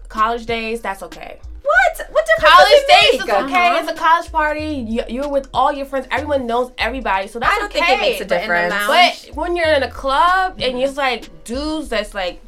[0.08, 1.39] college days, that's okay.
[1.62, 2.10] What?
[2.12, 3.30] What difference College does it days make?
[3.38, 3.67] is okay.
[3.67, 3.80] Uh-huh.
[3.84, 4.65] It's a college party.
[4.89, 6.08] You, you're with all your friends.
[6.10, 7.80] Everyone knows everybody, so that's I don't okay.
[7.80, 8.73] think it makes a But in the difference.
[8.73, 12.41] lounge- But when you're in a club and it's like dudes that's like,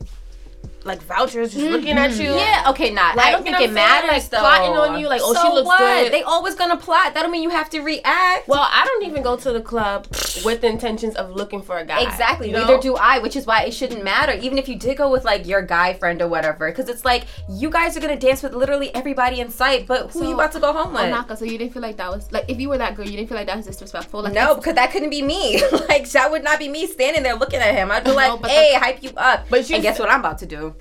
[0.84, 2.22] like vouchers just looking at mm-hmm.
[2.22, 2.36] you.
[2.36, 3.16] Yeah, okay, not.
[3.16, 3.88] Like, I don't think it what I'm saying?
[3.88, 4.40] matters Like, though.
[4.40, 5.80] plotting on you, like, oh, she looks what?
[5.80, 6.12] good.
[6.12, 7.14] They always gonna plot.
[7.14, 8.48] That don't mean you have to react.
[8.48, 10.08] Well, I don't even go to the club
[10.44, 12.02] with the intentions of looking for a guy.
[12.02, 12.48] Exactly.
[12.48, 12.62] you know?
[12.62, 14.34] Neither do I, which is why it shouldn't matter.
[14.34, 17.26] Even if you did go with like your guy friend or whatever, because it's like
[17.50, 19.88] you guys are gonna dance with literally everybody in sight.
[19.88, 21.10] But who So, you about to go home with?
[21.10, 23.18] Naka, so you didn't feel like that was like if you were that girl, you
[23.18, 24.24] didn't feel like that was disrespectful.
[24.24, 25.62] Like no, because that couldn't be me.
[25.90, 27.92] like that would not be me standing there looking at him.
[27.92, 30.46] I'd be like, "Hey, hype you up." But you and guess what I'm about to
[30.46, 30.76] do?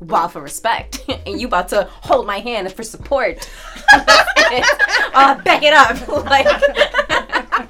[0.00, 3.48] Wow for respect, and you about to hold my hand for support.
[3.92, 7.64] uh, back it up, like.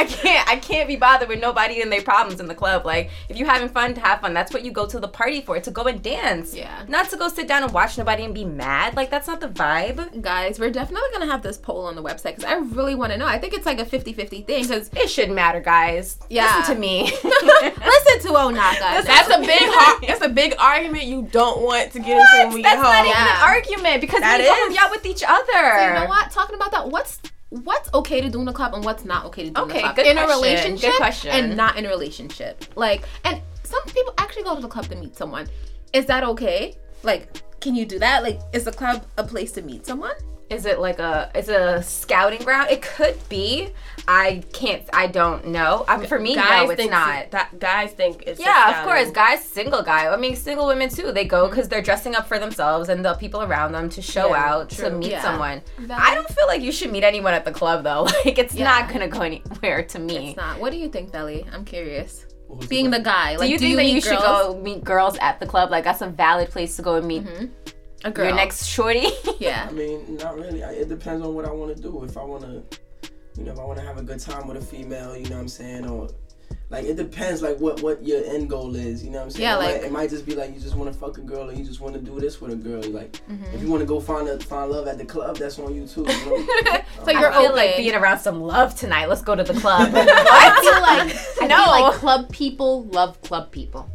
[0.00, 0.48] I can't.
[0.48, 2.86] I can't be bothered with nobody and their problems in the club.
[2.86, 4.32] Like, if you're having fun, to have fun.
[4.34, 5.58] That's what you go to the party for.
[5.60, 6.54] To go and dance.
[6.54, 6.84] Yeah.
[6.88, 8.96] Not to go sit down and watch nobody and be mad.
[8.96, 10.22] Like, that's not the vibe.
[10.22, 13.18] guys, we're definitely gonna have this poll on the website because I really want to
[13.18, 13.26] know.
[13.26, 16.18] I think it's like a 50-50 thing because It shouldn't matter, guys.
[16.30, 16.56] Yeah.
[16.58, 17.02] Listen to me.
[17.22, 19.04] listen to Onaka.
[19.04, 22.54] That's a big har- That's a big argument you don't want to get into when
[22.54, 23.06] we That's get not home.
[23.06, 23.36] even Yeah.
[23.36, 24.76] an argument because That we go is.
[24.76, 25.78] home out with each other.
[25.78, 26.30] So you know what?
[26.30, 27.18] Talking about that, what's
[27.50, 29.78] what's okay to do in a club and what's not okay to do Okay, in
[29.78, 30.40] a club good in a question.
[30.40, 31.30] Good relationship question.
[31.32, 32.64] and not in a relationship.
[32.76, 35.46] Like, and some people actually go to the club to meet someone.
[35.92, 36.76] Is that okay?
[37.02, 38.22] Like, can you do that?
[38.22, 40.14] Like, is the club a place to meet someone?
[40.50, 42.70] Is it like a is it a scouting ground?
[42.70, 43.70] It could be.
[44.08, 44.82] I can't.
[44.92, 45.84] I don't know.
[45.86, 47.30] I mean, for me, guys no, it's not.
[47.30, 49.10] That guys think it's Yeah, just of course.
[49.12, 50.12] Guys, single guy.
[50.12, 51.12] I mean, single women too.
[51.12, 51.50] They go mm-hmm.
[51.50, 54.70] because they're dressing up for themselves and the people around them to show Yeah, out
[54.70, 55.22] to meet Yeah.
[55.22, 55.62] someone.
[55.78, 58.08] That- I don't feel like you should meet anyone at the club though.
[58.24, 58.64] Like, it's Yeah.
[58.64, 60.30] not gonna go anywhere to me.
[60.30, 60.58] It's not.
[60.60, 61.46] What do you think, Belly?
[61.52, 62.26] I'm curious.
[62.68, 63.04] Being the question?
[63.04, 65.70] guy, like, do you think that meet you should go meet girls at the club?
[65.70, 67.46] Like, that's a valid place to go and meet mm-hmm.
[68.04, 68.26] A girl?
[68.26, 69.08] your next shorty.
[69.38, 69.66] yeah.
[69.68, 70.64] I mean, not really.
[70.64, 72.02] I, it depends on what I want to do.
[72.04, 72.62] If I want to,
[73.36, 75.36] you know, if I want to have a good time with a female, you know
[75.36, 76.08] what I'm saying, or
[76.68, 79.04] like it depends, like what what your end goal is.
[79.04, 79.42] You know what I'm saying?
[79.42, 81.20] Yeah, it, like- might, it might just be like you just want to fuck a
[81.20, 82.82] girl, or you just want to do this with a girl.
[82.82, 83.54] Like Mm-hmm.
[83.54, 85.86] if you want to go find a, find love at the club, that's on you
[85.86, 86.02] too.
[86.02, 86.80] You know?
[87.04, 89.08] So you're I feel like being around some love tonight.
[89.08, 89.90] Let's go to the club.
[89.94, 90.04] I
[90.60, 91.64] feel like I No.
[91.64, 93.88] feel like club people love club people.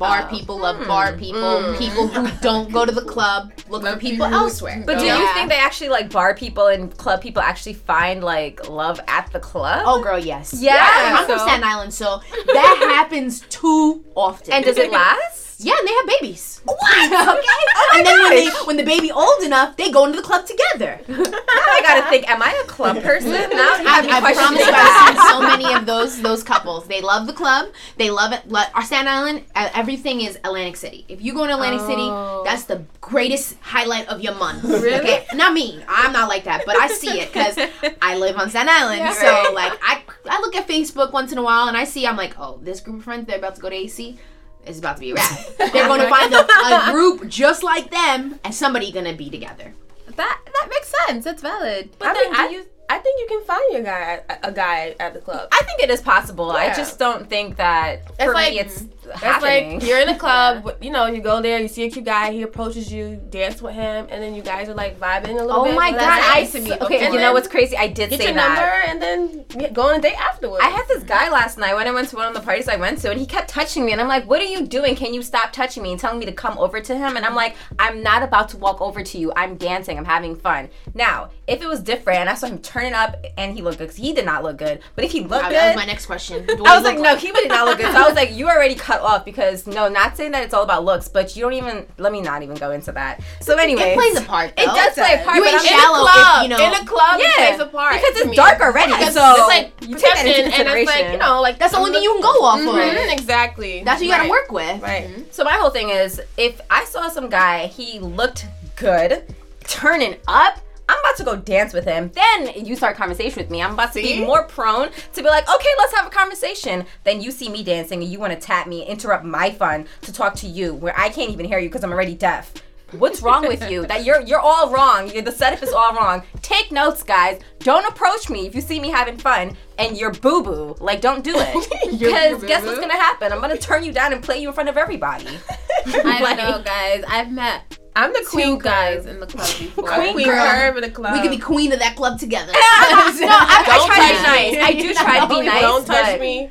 [0.00, 0.34] Bar Oh.
[0.34, 0.88] people love hmm.
[0.88, 1.62] bar people.
[1.62, 1.76] Hmm.
[1.78, 4.82] People who don't go to the club look for people elsewhere.
[4.86, 5.18] But do Yeah.
[5.18, 9.30] you think they actually like bar people and club people actually find like love at
[9.32, 9.82] the club?
[9.84, 10.54] Oh, girl, yes.
[10.58, 14.54] Yeah, I'm from Staten Island, so that happens too often.
[14.54, 15.39] and does it last?
[15.62, 16.60] Yeah, and they have babies.
[16.64, 16.78] What?
[16.78, 17.48] okay.
[17.76, 20.46] Oh and then when they when the baby old enough, they go into the club
[20.46, 21.00] together.
[21.08, 22.28] Now I gotta think.
[22.30, 23.32] Am I a club person?
[23.60, 24.72] Now I, have me I promise you.
[24.72, 26.86] I've seen so many of those those couples.
[26.86, 27.68] They love the club.
[27.98, 28.42] They love it.
[28.48, 31.04] Lo- Our Staten Island, uh, everything is Atlantic City.
[31.08, 31.88] If you go to Atlantic Oh.
[31.88, 34.64] City, that's the greatest highlight of your month.
[34.64, 35.24] Really?
[35.34, 35.82] Not me.
[35.88, 37.58] I'm not like that, but I see it because
[38.02, 39.14] I live on Staten Island.
[39.14, 39.54] so Right.
[39.54, 42.38] like I I look at Facebook once in a while and I see I'm like,
[42.38, 44.18] oh, this group of friends they're about to go to AC.
[44.66, 45.38] It's about to be a wrap.
[45.58, 46.46] They're going to find a,
[46.88, 49.72] a group just like them, and somebody gonna be together.
[50.16, 51.24] That that makes sense.
[51.24, 51.90] That's valid.
[52.00, 54.96] I then mean, do I, you- I think you can find your guy a guy
[54.98, 55.48] at the club.
[55.52, 56.50] I think it is possible.
[56.50, 59.74] I just don't think that It's for like- me it's That's happening.
[59.80, 62.32] like you're in a club, you know, you go there, you see a cute guy,
[62.32, 65.52] he approaches you, dance with him, and then you guys are like vibing a little
[65.52, 65.72] Oh bit.
[65.72, 66.00] Oh my Well, god!
[66.00, 66.80] that's I nice to meet.
[66.80, 67.04] okay.
[67.04, 67.76] And You know what's crazy?
[67.76, 68.54] I did say Get say your that.
[68.54, 70.62] number and then go on a date afterwards.
[70.64, 72.76] I had this guy last night when I went to one of the parties I
[72.76, 74.94] went to, and he kept touching me, and I'm like, "What are you doing?
[74.96, 77.34] Can you stop touching me?" and telling me to come over to him, and I'm
[77.34, 79.32] like, "I'm not about to walk over to you.
[79.36, 79.98] I'm dancing.
[79.98, 83.54] I'm having fun." Now, if it was different, and I saw him turning up, and
[83.54, 84.80] he looked good, 'cause he did not look good.
[84.94, 86.46] But if he looked That was good, my next question.
[86.48, 87.92] I I was like, no, he did not look good.
[87.92, 90.54] So I was like, you already cut cut off because no, not saying that it's
[90.54, 91.86] all about looks, but you don't even.
[91.98, 93.20] Let me not even go into that.
[93.40, 94.50] So anyway, It plays a part.
[94.50, 94.74] It though.
[94.74, 96.64] does play a part, You but ain't I'm shallow club, if you know.
[96.66, 98.92] in a club, Yeah, it plays a part because to it's dark already.
[98.92, 100.86] Because so it's like you take that into perception, and it's consideration.
[101.04, 102.66] like you know, like That's the only thing you can go off of.
[102.66, 103.82] Mhm, exactly.
[103.84, 104.30] That's what you gotta Right.
[104.30, 104.82] work with.
[104.82, 105.08] Right.
[105.34, 109.24] So my whole thing is, if I saw some guy, he looked good,
[109.66, 110.60] turning up.
[110.90, 112.10] I'm about to go dance with him.
[112.14, 113.62] Then you start conversation with me.
[113.62, 114.18] I'm about to See?
[114.18, 116.84] be more prone to be like, okay, let's have a conversation.
[117.04, 120.12] Then you see me dancing and you want to tap me, interrupt my fun to
[120.12, 122.52] talk to you, where I can't even hear you because I'm already deaf.
[122.92, 123.86] What's wrong with you?
[123.86, 125.08] That you're you're all wrong.
[125.12, 126.24] You're, the setup is all wrong.
[126.42, 127.40] Take notes, guys.
[127.60, 130.74] Don't approach me if you see me having fun and you're boo boo.
[130.80, 131.68] Like, don't do it.
[132.00, 133.32] Because guess what's gonna happen?
[133.32, 135.28] I'm gonna turn you down and play you in front of everybody.
[135.86, 137.04] I don't know, guys.
[137.06, 139.06] I've met I'm the queen guys guys.
[139.06, 139.88] in the club before.
[139.88, 140.46] Queen Girl.
[140.46, 141.12] curve in the club.
[141.14, 142.52] We could be queen of that club together.
[142.52, 144.56] no, I, I Don't try to be touch nice.
[144.56, 145.60] I do try to be nice.
[145.60, 146.50] Don't touch but me.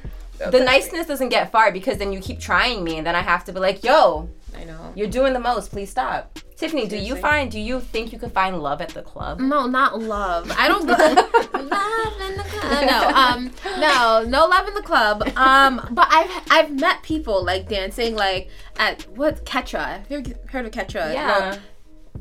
[0.52, 3.44] The niceness doesn't get far because then you keep trying me, and then I have
[3.46, 4.92] to be like, "Yo, I know.
[4.96, 5.72] you're doing the most.
[5.72, 7.50] Please stop." Tiffany, do you find?
[7.50, 9.40] Do you think you could find love at the club?
[9.40, 10.52] No, not love.
[10.58, 10.92] I don't go
[11.60, 12.86] love in the club.
[12.86, 15.24] No, um, no, no love in the club.
[15.38, 20.06] Um, but I've I've met people like dancing like at what Ketra.
[20.08, 21.14] Have you heard of Ketra?
[21.14, 21.28] Yeah.
[21.28, 21.60] Well,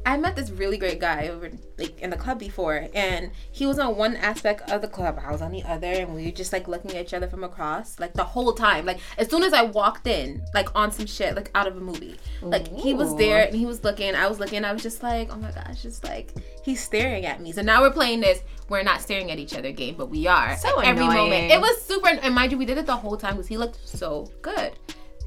[0.09, 3.79] I met this really great guy over like in the club before, and he was
[3.79, 5.21] on one aspect of the club.
[5.23, 7.45] I was on the other, and we were just like looking at each other from
[7.45, 8.87] across, like the whole time.
[8.87, 11.81] Like as soon as I walked in, like on some shit, like out of a
[11.81, 14.15] movie, like he was there and he was looking.
[14.15, 14.65] I was looking.
[14.65, 16.33] I was just like, oh my gosh, just like
[16.65, 17.53] he's staring at me.
[17.53, 18.43] So now we're playing this.
[18.71, 20.57] We're not staring at each other game, but we are.
[20.57, 21.53] So every moment.
[21.53, 22.09] It was super.
[22.09, 24.73] And mind you, we did it the whole time because he looked so good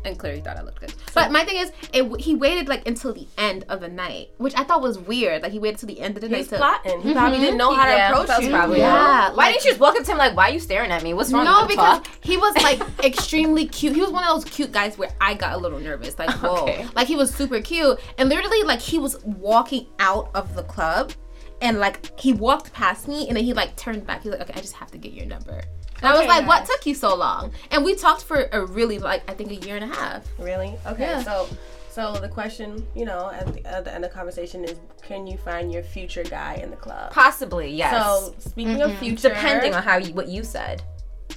[0.05, 0.93] and clearly thought I looked good.
[1.13, 4.53] But my thing is, it, he waited like until the end of the night, which
[4.57, 5.43] I thought was weird.
[5.43, 6.57] Like he waited till the end of the night He's to.
[6.57, 7.01] plotting.
[7.01, 7.45] He probably mm-hmm.
[7.45, 8.49] didn't know how to Yeah, approach you.
[8.49, 9.35] probably Yeah, it.
[9.37, 11.13] Why didn't you just walk up to him like, "Why are you staring at me?
[11.13, 12.07] What's wrong?" No, because talk?
[12.21, 13.95] he was like extremely cute.
[13.95, 16.17] He was one of those cute guys where I got a little nervous.
[16.17, 16.63] Like, whoa.
[16.63, 16.87] Okay.
[16.95, 17.99] Like he was super cute.
[18.17, 21.13] And literally like he was walking out of the club
[21.61, 24.23] and like he walked past me and then he like turned back.
[24.23, 25.61] He's like, Okay, I just have to get your number.
[26.01, 27.51] And I was Okay, like, What took you so long?
[27.69, 30.25] And we talked for a really like I think a year and a half.
[30.39, 30.75] Really?
[30.87, 31.03] Okay.
[31.03, 31.21] Yeah.
[31.23, 31.47] So,
[31.89, 35.27] so the question, you know, at the, at the end of the conversation is, can
[35.27, 37.11] you find your future guy in the club?
[37.11, 37.91] Possibly, yes.
[37.91, 40.81] So, speaking of future, depending on how you, what you said.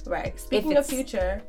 [0.05, 0.39] right.
[0.39, 1.41] Speaking of future,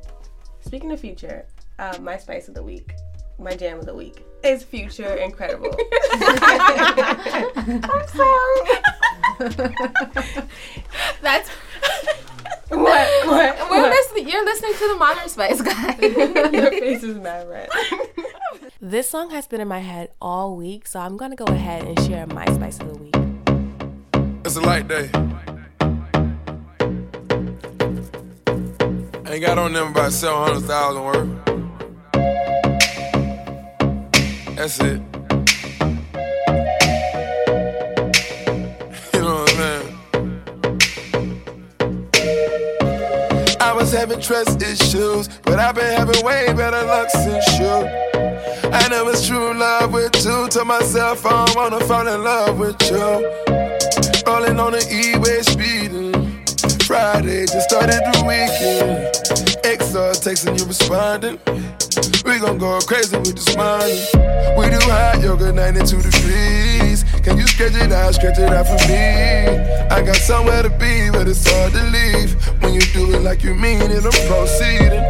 [0.60, 1.46] speaking of future,
[1.78, 2.92] uh, my spice of the week,
[3.38, 5.76] my jam of the week is Future Incredible.
[6.12, 8.70] I'm sorry.
[11.22, 11.50] That's
[12.68, 13.26] What?
[13.26, 13.70] What?
[13.70, 13.90] we're what?
[13.90, 15.96] listening you're listening to the modern spice guy.
[16.00, 17.68] Your face is mad red.
[18.80, 21.98] this song has been in my head all week, so I'm gonna go ahead and
[22.00, 23.14] share my spice of the week.
[24.44, 25.10] It's a light day.
[29.28, 31.28] Ain't got on them about 700,000 worth.
[34.56, 35.15] That's it.
[43.96, 47.76] Having trust issues, but I've been having way better luck since you.
[48.70, 50.48] I know it's true love with you.
[50.48, 52.98] Told myself I don't wanna fall in love with you.
[54.26, 56.12] Rolling on the E-way speeding.
[56.84, 59.16] Friday just started the weekend.
[59.64, 61.40] XR texting you responding.
[62.24, 64.04] We gon' go crazy with this money.
[64.58, 67.04] We do hot yoga 92 degrees.
[67.26, 68.94] Can you stretch it out, stretch it out for me?
[69.90, 72.32] I got somewhere to be, but it's hard to leave.
[72.62, 75.02] When you do it like you mean it, I'm proceeding.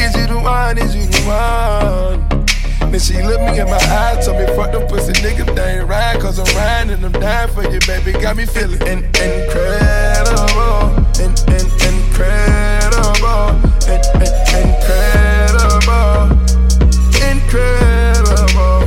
[0.00, 0.78] Is you the one?
[0.78, 2.90] Is you the one?
[2.90, 5.86] Then she looked me in my eyes, told me fuck them pussy niggas, they ain't
[5.86, 8.12] right, cause I'm riding and I'm dying for you, baby.
[8.12, 13.52] Got me feeling in- incredible, in- in- incredible,
[13.84, 16.24] in- in- incredible,
[17.20, 18.80] incredible.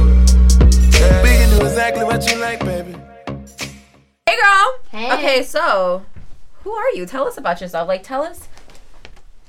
[0.90, 1.22] Yeah.
[1.22, 2.33] We can do exactly what you.
[4.92, 5.18] Hey, girl.
[5.18, 5.18] Hey.
[5.18, 6.06] Okay, so
[6.64, 7.06] who are you?
[7.06, 7.88] Tell us about yourself.
[7.88, 8.48] Like, tell us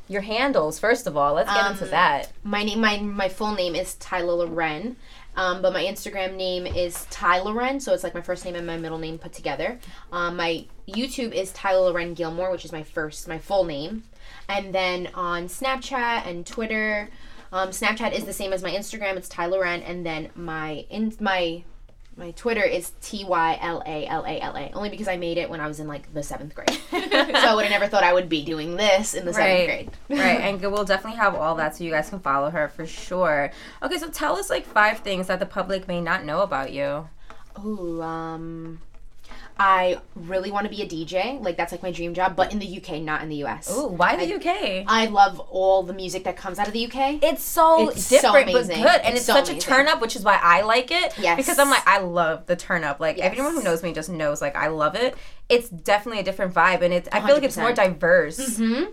[0.08, 1.34] your handles first of all.
[1.34, 2.32] Let's get into Um, that.
[2.42, 4.96] My name, my my full name is Tyla Loren,
[5.36, 8.66] um, but my Instagram name is Tyla Loren, so it's like my first name and
[8.66, 9.78] my middle name put together.
[10.12, 14.04] Um, my YouTube is Tyla Loren Gilmore, which is my first, my full name,
[14.48, 17.08] and then on Snapchat and Twitter,
[17.52, 19.16] um, Snapchat is the same as my Instagram.
[19.16, 21.64] It's Tyla Loren, and then my in my
[22.16, 24.70] my Twitter is T Y L A L A L A.
[24.72, 27.54] Only because I made it when I was in like the seventh grade, so I
[27.54, 29.90] would have never thought I would be doing this in the seventh grade.
[30.08, 33.50] right, and we'll definitely have all that so you guys can follow her for sure.
[33.82, 37.08] Okay, so tell us like five things that the public may not know about you.
[37.64, 38.80] Ooh, um,
[39.56, 41.40] I really want to be a DJ.
[41.42, 43.70] Like that's like my dream job, but in the UK, not in the US.
[43.72, 44.84] Ooh, why the UK?
[44.88, 47.22] I love all the music that comes out of the UK.
[47.22, 49.72] It's so It's so different but good, and It's it's, so such amazing.
[49.72, 51.14] a turn up, which is why I like it.
[51.18, 51.36] Yes.
[51.36, 52.98] because I'm like I love the turn up.
[52.98, 53.30] Like Yes.
[53.30, 55.14] everyone who knows me just knows like I love it.
[55.48, 57.74] It's definitely a different vibe, and it's I feel like it's more 100%.
[57.76, 58.38] diverse.
[58.58, 58.84] Mm-hmm.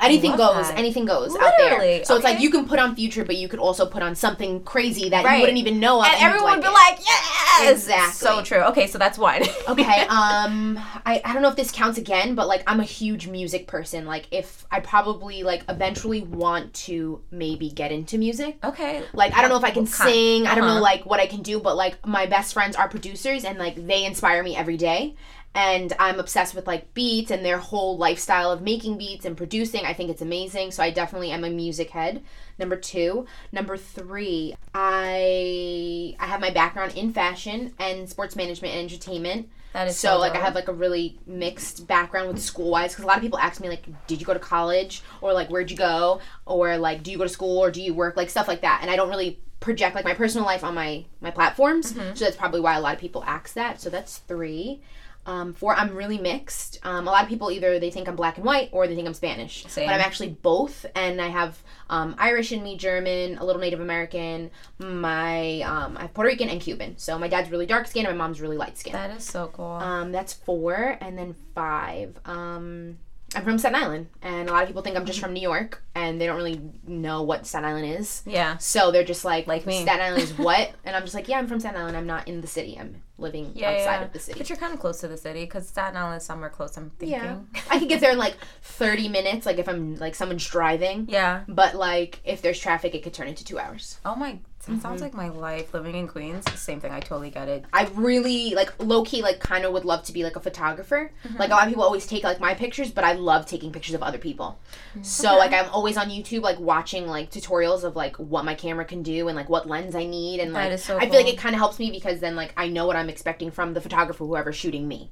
[0.00, 0.78] Anything goes, that.
[0.78, 2.04] anything goes out there.
[2.04, 4.62] So it's like you can put on Future, but you could also put on something
[4.64, 5.36] crazy that Right.
[5.36, 8.12] you wouldn't even know of, And you'd everyone would be like, "Yes, Exactly.
[8.28, 8.62] So true.
[8.70, 9.42] Okay, so that's one.
[9.68, 13.26] okay um I, I don't know if this counts again but like i'm a huge
[13.28, 19.02] music person like if i probably like eventually want to maybe get into music okay.
[19.12, 20.80] like i don't know if i can sing i don't know Uh-huh.
[20.80, 24.04] like what i can do but like my best friends are producers and like they
[24.04, 25.14] inspire me every day
[25.54, 29.84] and i'm obsessed with like beats and their whole lifestyle of making beats and producing.
[29.84, 30.70] I think it's amazing.
[30.70, 32.22] So i definitely am a music head.
[32.58, 33.26] Number two.
[33.52, 39.48] Number three i i have my background in fashion and sports management and entertainment.
[39.72, 42.92] That is so so like I have like a really mixed background with school wise
[42.92, 45.02] because a lot of people ask me like did you go to college?
[45.20, 46.20] or like where'd you go?
[46.46, 48.16] or like do you go to school or do you work?
[48.16, 48.80] like stuff like that.
[48.82, 51.92] And I don't really project like my personal life on my my platforms.
[51.92, 52.14] Mm-hmm.
[52.14, 53.80] so that's probably why a lot of people ask that.
[53.80, 54.80] So that's three.
[55.26, 56.78] Um, four I'm really mixed.
[56.84, 59.06] Um, a lot of people either they think I'm black and white or they think
[59.06, 59.66] I'm Spanish.
[59.66, 59.86] Same.
[59.86, 60.86] but I'm actually both.
[60.94, 61.58] And I have
[61.90, 64.50] um, Irish in me German a little Native American.
[64.78, 66.96] My um, I have Puerto Rican and Cuban.
[66.96, 69.48] So my dad's really dark skinned and my mom's really light skinned That is so
[69.52, 69.66] cool.
[69.66, 72.18] um, that's four, and then five.
[72.24, 72.96] Um,
[73.34, 75.82] I'm from Staten Island, and a lot of people think I'm just from New York,
[75.94, 78.22] and they don't really know what Staten Island is.
[78.24, 78.56] yeah.
[78.56, 79.82] So they're just like, Like me.
[79.82, 80.70] Staten Island is what?
[80.84, 81.96] and I'm just like, yeah, I'm from Staten Island.
[81.96, 82.78] I'm not in the city.
[82.80, 84.04] I'm living Yeah, outside yeah.
[84.04, 84.38] of the city.
[84.38, 86.74] But you're kind of close to the city because Staten Island is somewhere close.
[86.78, 87.18] I'm thinking.
[87.20, 87.38] Yeah,
[87.70, 91.06] I could get there in like 30 minutes, like if I'm like someone's driving.
[91.10, 91.42] Yeah.
[91.48, 93.98] But like if there's traffic, it could turn into two hours.
[94.06, 94.38] Oh my,
[94.68, 94.80] it Mm-hmm.
[94.80, 96.44] sounds like my life living in Queens.
[96.60, 96.92] Same thing.
[96.92, 97.64] I totally get it.
[97.72, 101.10] I really like low key like kind of would love to be like a photographer.
[101.24, 101.36] Mm-hmm.
[101.38, 103.94] Like a lot of people always take like my pictures, but I love taking pictures
[103.94, 104.58] of other people.
[105.02, 108.84] So like I'm always on YouTube like watching like tutorials of like what my camera
[108.84, 111.38] can do and like what lens I need and like so I feel like it
[111.38, 114.24] kind of helps me because then like I know what I'm expecting from the photographer
[114.24, 115.10] whoever's shooting me.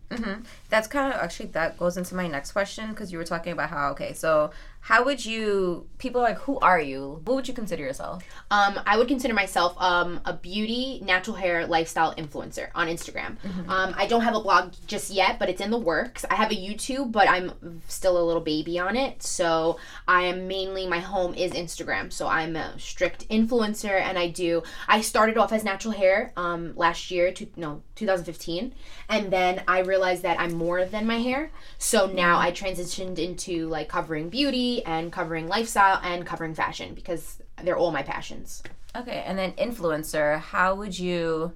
[0.68, 3.70] That's kind of actually that goes into my next question because you were talking about
[3.70, 4.50] how okay, so
[4.86, 5.88] how would you?
[5.98, 7.20] People are like, who are you?
[7.24, 8.22] What would you consider yourself?
[8.52, 13.36] Um, I would consider myself um, a beauty, natural hair, lifestyle influencer on Instagram.
[13.68, 16.24] Um, I don't have a blog just yet, but it's in the works.
[16.30, 19.24] I have a YouTube, but I'm still a little baby on it.
[19.24, 22.12] So I am mainly, my home is Instagram.
[22.12, 26.74] So I'm a strict influencer and I do, I started off as natural hair um,
[26.76, 28.72] last year, to, no, 2015.
[29.08, 31.50] And then I realized that I'm more than my hair.
[31.78, 37.42] So now I transitioned into like covering beauty and covering lifestyle and covering fashion because
[37.62, 38.62] they're all my passions.
[38.94, 40.38] Okay, and then influencer.
[40.38, 41.52] How would you?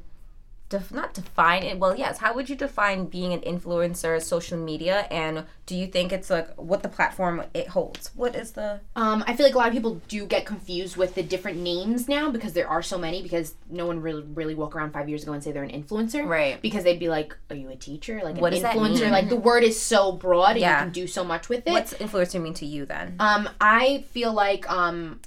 [0.71, 1.79] Def- not define it.
[1.79, 2.19] Well, yes.
[2.19, 6.49] How would you define being an influencer, social media, and do you think it's like
[6.57, 8.11] what the platform it holds?
[8.15, 8.81] What is the?
[8.95, 12.09] Um, I feel like a lot of people do get confused with the different names
[12.09, 13.21] now because there are so many.
[13.21, 16.25] Because no one really really walk around five years ago and say they're an influencer,
[16.27, 16.63] Right.
[16.63, 18.21] Because they'd be like, "Are you a teacher?
[18.23, 19.11] Like What an influencer?
[19.11, 20.79] Like the word is so broad and Yeah.
[20.79, 23.17] you can do so much with it." What's influencer mean to you then?
[23.19, 25.21] Um, I feel like um,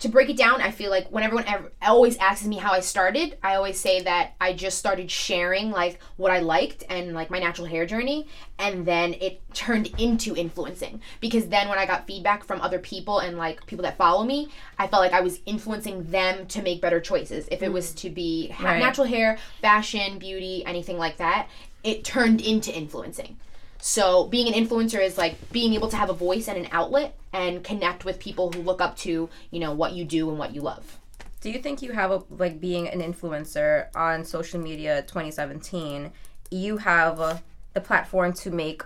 [0.00, 2.80] to break it down, I feel like when everyone ever, always asks me how I
[2.80, 7.30] started, I always say that I just started sharing like what I liked and like
[7.30, 8.28] my natural hair journey,
[8.58, 11.00] and then it turned into influencing.
[11.20, 14.50] Because then when I got feedback from other people and like people that follow me,
[14.78, 17.48] I felt like I was influencing them to make better choices.
[17.50, 17.96] If it was mm.
[17.96, 18.78] to be ha- Right.
[18.78, 21.48] natural hair, fashion, beauty, anything like that,
[21.82, 23.36] it turned into influencing.
[23.80, 27.16] So being an influencer is like being able to have a voice and an outlet
[27.32, 30.54] and connect with people who look up to, you know, what you do and what
[30.54, 30.98] you love.
[31.40, 36.10] Do you think you have a like being an influencer on social media 2017?
[36.50, 37.38] You have uh,
[37.74, 38.82] the platform to make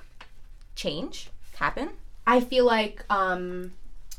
[0.74, 1.90] change happen.
[2.26, 3.72] I feel like um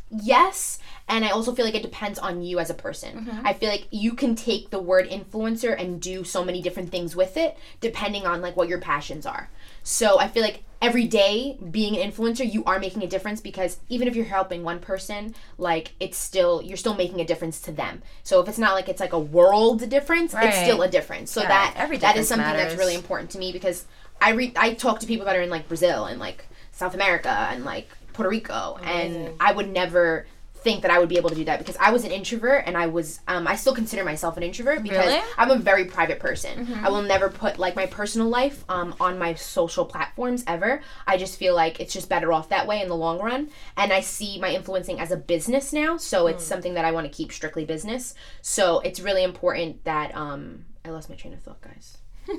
[0.10, 3.42] yes, and I also feel like it depends on you as a person.
[3.44, 7.16] I feel like you can take the word influencer and do so many different things
[7.16, 9.50] with it depending on like what your passions are.
[9.84, 13.80] So I feel like every day being an influencer, you are making a difference because
[13.90, 17.72] even if you're helping one person, like it's still you're still making a difference to
[17.72, 18.02] them.
[18.24, 21.32] So if it's not like it's like a world difference, it's still a difference.
[21.32, 23.86] So Yeah, that every that is something that's really important to me because
[24.22, 27.30] I re- I talk to people that are in like Brazil and like South America
[27.52, 30.28] and like Puerto Rico and I would never
[30.64, 32.78] think that I would be able to do that because I was an introvert and
[32.78, 35.22] I was um, I still consider myself an introvert because Really?
[35.38, 36.68] I'm a very private person.
[36.84, 40.82] I will never put like my personal life um, on my social platforms ever.
[41.06, 43.50] I just feel like it's just better off that way in the long run.
[43.78, 47.06] And I see my influencing as a business now, so it's something that I want
[47.06, 48.14] to keep strictly business.
[48.42, 51.98] So it's really important that um, I lost my train of thought, guys.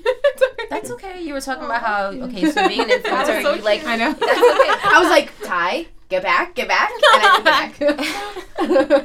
[0.70, 1.22] That's okay.
[1.22, 4.12] You were talking about how okay, so being an influencer, you like I know.
[4.14, 4.88] That's okay.
[4.88, 7.96] I was like, Ty, get back, get back, and I didn't get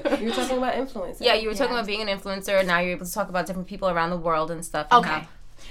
[0.04, 0.20] back.
[0.22, 1.20] you were talking about influence.
[1.22, 2.60] Yeah, you were talking about being an influencer.
[2.60, 4.88] and Now you're able to talk about different people around the world and stuff.
[4.92, 5.20] and Okay.
[5.20, 5.28] how-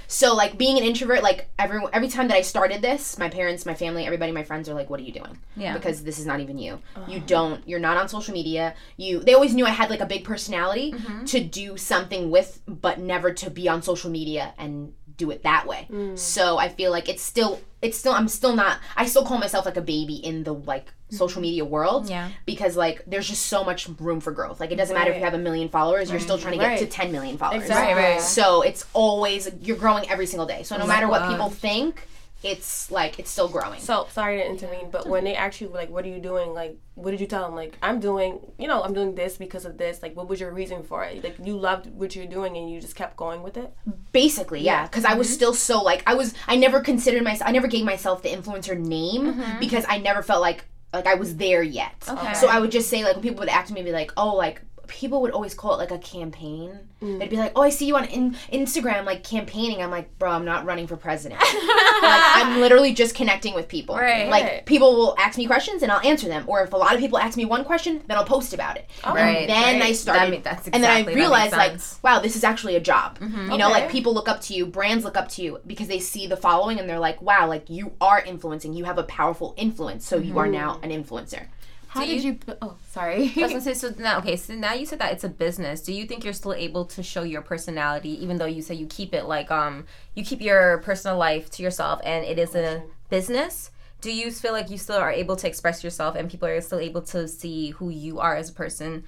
[0.07, 3.65] So like being an introvert, like every every time that I started this, my parents,
[3.65, 5.73] my family, everybody, my friends are like, "What are you doing?" Yeah.
[5.73, 6.79] Because this is not even you.
[7.07, 7.25] You uh-huh.
[7.25, 7.67] don't.
[7.67, 8.75] You're not on social media.
[8.97, 9.19] You.
[9.19, 11.25] They always knew I had like a big personality mm-hmm.
[11.25, 15.67] to do something with, but never to be on social media and do it that
[15.67, 15.87] way.
[16.15, 17.61] So I feel like it's still.
[17.81, 18.13] It's still.
[18.13, 18.79] I'm still not.
[18.97, 22.09] I still call myself like a baby in the like social media world.
[22.09, 22.29] Yeah.
[22.45, 24.59] Because like there's just so much room for growth.
[24.59, 26.09] Like it doesn't matter if you have a million followers.
[26.11, 27.63] You're still trying to get to 10 million followers.
[27.63, 27.93] Exactly.
[27.93, 28.21] Right, right.
[28.21, 30.63] So it's always you're growing every single day.
[30.63, 32.05] So no matter what people think,
[32.41, 33.79] it's like it's still growing.
[33.81, 37.11] So sorry to intervene, but when they you like, "What are you doing?" Like, what
[37.11, 37.55] did you tell them?
[37.55, 40.01] Like, I'm doing, you know, I'm doing this because of this.
[40.01, 41.23] Like, what was your reason for it?
[41.23, 43.73] Like, you loved what you're doing and you just kept going with it.
[44.11, 45.33] Basically, yeah, because I was Mm-hmm.
[45.35, 48.77] still so like I was I never considered myself I never gave myself the influencer
[48.77, 49.59] name Mm-hmm.
[49.59, 51.93] because I never felt like like I was there yet.
[52.07, 52.33] Okay.
[52.33, 54.61] So I would just say like when people would ask me, be like, oh, like
[54.89, 56.77] people would always call it like a campaign.
[57.01, 57.19] Mm.
[57.19, 59.81] They'd be like, oh, I see you on in- Instagram like campaigning.
[59.81, 61.39] I'm like, bro, I'm not running for president.
[61.41, 61.49] like,
[62.01, 63.95] I'm literally just connecting with people.
[63.95, 64.27] Right.
[64.29, 66.43] Like people will ask me questions and I'll answer them.
[66.47, 68.89] Or if a lot of people ask me one question, then I'll post about it.
[69.05, 69.89] Right, And then right.
[69.89, 71.73] I started, That ma- that's and then I exactly- realized like.
[71.73, 72.07] Mm-hmm.
[72.07, 73.17] wow, this is actually a job.
[73.21, 75.99] You know, like people look up to you, brands look up to you because they
[75.99, 78.73] see the following and they're like, wow, like you are influencing.
[78.73, 80.53] You have a powerful influence, so you are Mm-hmm.
[80.53, 81.45] now an influencer.
[81.89, 82.37] How did you?
[82.61, 83.33] Oh, sorry.
[83.35, 84.19] I was gonna say so now.
[84.19, 85.81] Okay, so now you said that it's a business.
[85.81, 88.85] Do you think you're still able to show your personality, even though you say you
[88.85, 92.83] keep it like um you keep your personal life to yourself, and it is a
[93.09, 93.71] business?
[94.01, 96.79] Do you feel like you still are able to express yourself, and people are still
[96.79, 99.05] able to see who you are as a person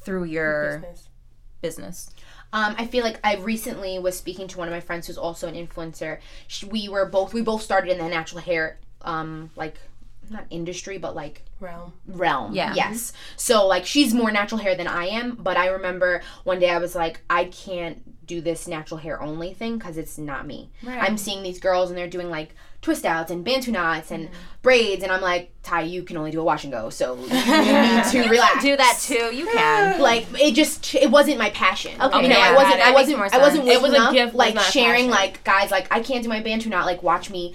[0.00, 1.08] through your Business.
[1.60, 2.10] business?
[2.54, 5.46] Um, I feel like I recently was speaking to one of my friends who's also
[5.46, 6.20] an influencer.
[6.46, 9.76] She, we were both we both started in the natural hair um like
[10.30, 11.92] not industry but like Realm.
[12.06, 12.54] realm.
[12.54, 12.74] Yeah.
[12.74, 13.12] Yes.
[13.36, 16.78] So like she's more natural hair than I am, but I remember one day I
[16.78, 20.70] was like, I can't do this natural hair only thing because it's not me.
[20.86, 22.54] I'm seeing these girls and they're doing like
[22.84, 24.36] twist outs and bantu knots and mm-hmm.
[24.60, 27.22] braids, and I'm like, Ty, you can only do a wash and go, so you
[27.22, 28.62] need to relax.
[28.62, 29.34] Do that too.
[29.34, 30.00] You can.
[30.04, 32.00] Like it just it wasn't my passion.
[32.00, 33.68] Okay, you know, yeah, I wasn't I wasn't I wasn't.
[33.68, 35.10] It was waking a gift, like sharing passion.
[35.10, 37.54] like guys like I can't do my bantu knot like watch me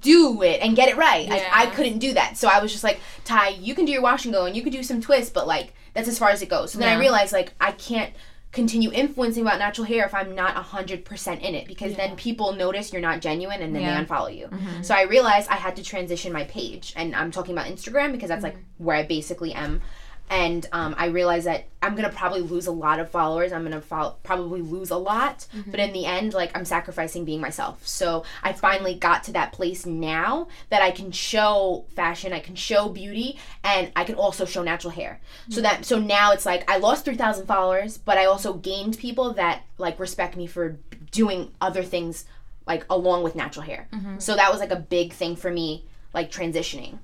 [0.00, 1.28] do it and get it right.
[1.30, 2.36] I, I couldn't do that.
[2.36, 4.62] So I was just like, Ty, you can do your wash and go and you
[4.62, 6.72] can do some twists, but like that's as far as it goes.
[6.72, 8.12] So then I realized like I can't
[8.52, 12.90] continue influencing about natural hair if I'm not 100% in it because then people notice
[12.90, 14.00] you're not genuine and then Yeah.
[14.00, 14.46] they unfollow you.
[14.46, 14.82] Mm-hmm.
[14.82, 18.30] So I realized I had to transition my page and I'm talking about Instagram because
[18.30, 18.84] that's like mm-hmm.
[18.84, 19.82] where I basically am.
[20.28, 23.52] And um, I realized that I'm gonna probably lose a lot of followers.
[23.52, 25.70] I'm gonna fol- probably lose a lot, mm-hmm.
[25.70, 27.86] but in the end, like I'm sacrificing being myself.
[27.86, 32.56] So I finally got to that place now that I can show fashion, I can
[32.56, 35.20] show beauty, and I can also show natural hair.
[35.48, 35.62] So mm-hmm.
[35.62, 39.32] that so now it's like I lost three thousand followers, but I also gained people
[39.34, 40.78] that like respect me for
[41.12, 42.24] doing other things
[42.66, 43.88] like along with natural hair.
[43.92, 44.18] Mm-hmm.
[44.18, 46.98] So that was like a big thing for me, like transitioning.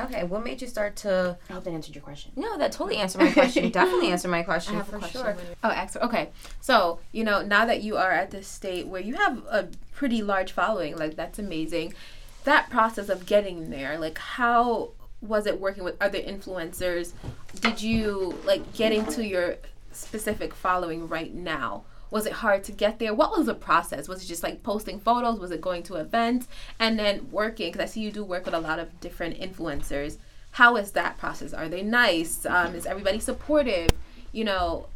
[0.00, 1.36] Okay, what made you start to?
[1.48, 2.32] I hope that answered your question.
[2.34, 3.70] No, that totally answered my question.
[3.72, 5.36] Definitely answered my question for sure.
[5.62, 6.08] Oh, excellent.
[6.08, 6.30] Okay,
[6.60, 10.22] so you know now that you are at this state where you have a pretty
[10.22, 11.94] large following, like that's amazing.
[12.44, 17.12] That process of getting there, like how was it working with other influencers?
[17.60, 19.56] Did you like getting to your
[19.92, 21.84] specific following right now?
[22.12, 23.14] Was it hard to get there?
[23.14, 24.06] What was the process?
[24.06, 25.40] Was it just like posting photos?
[25.40, 26.46] Was it going to events
[26.78, 27.72] and then working?
[27.72, 30.18] Because I see you do work with a lot of different influencers.
[30.52, 31.54] How is that process?
[31.54, 32.44] Are they nice?
[32.44, 33.88] Um, is everybody supportive?
[34.30, 34.88] You know,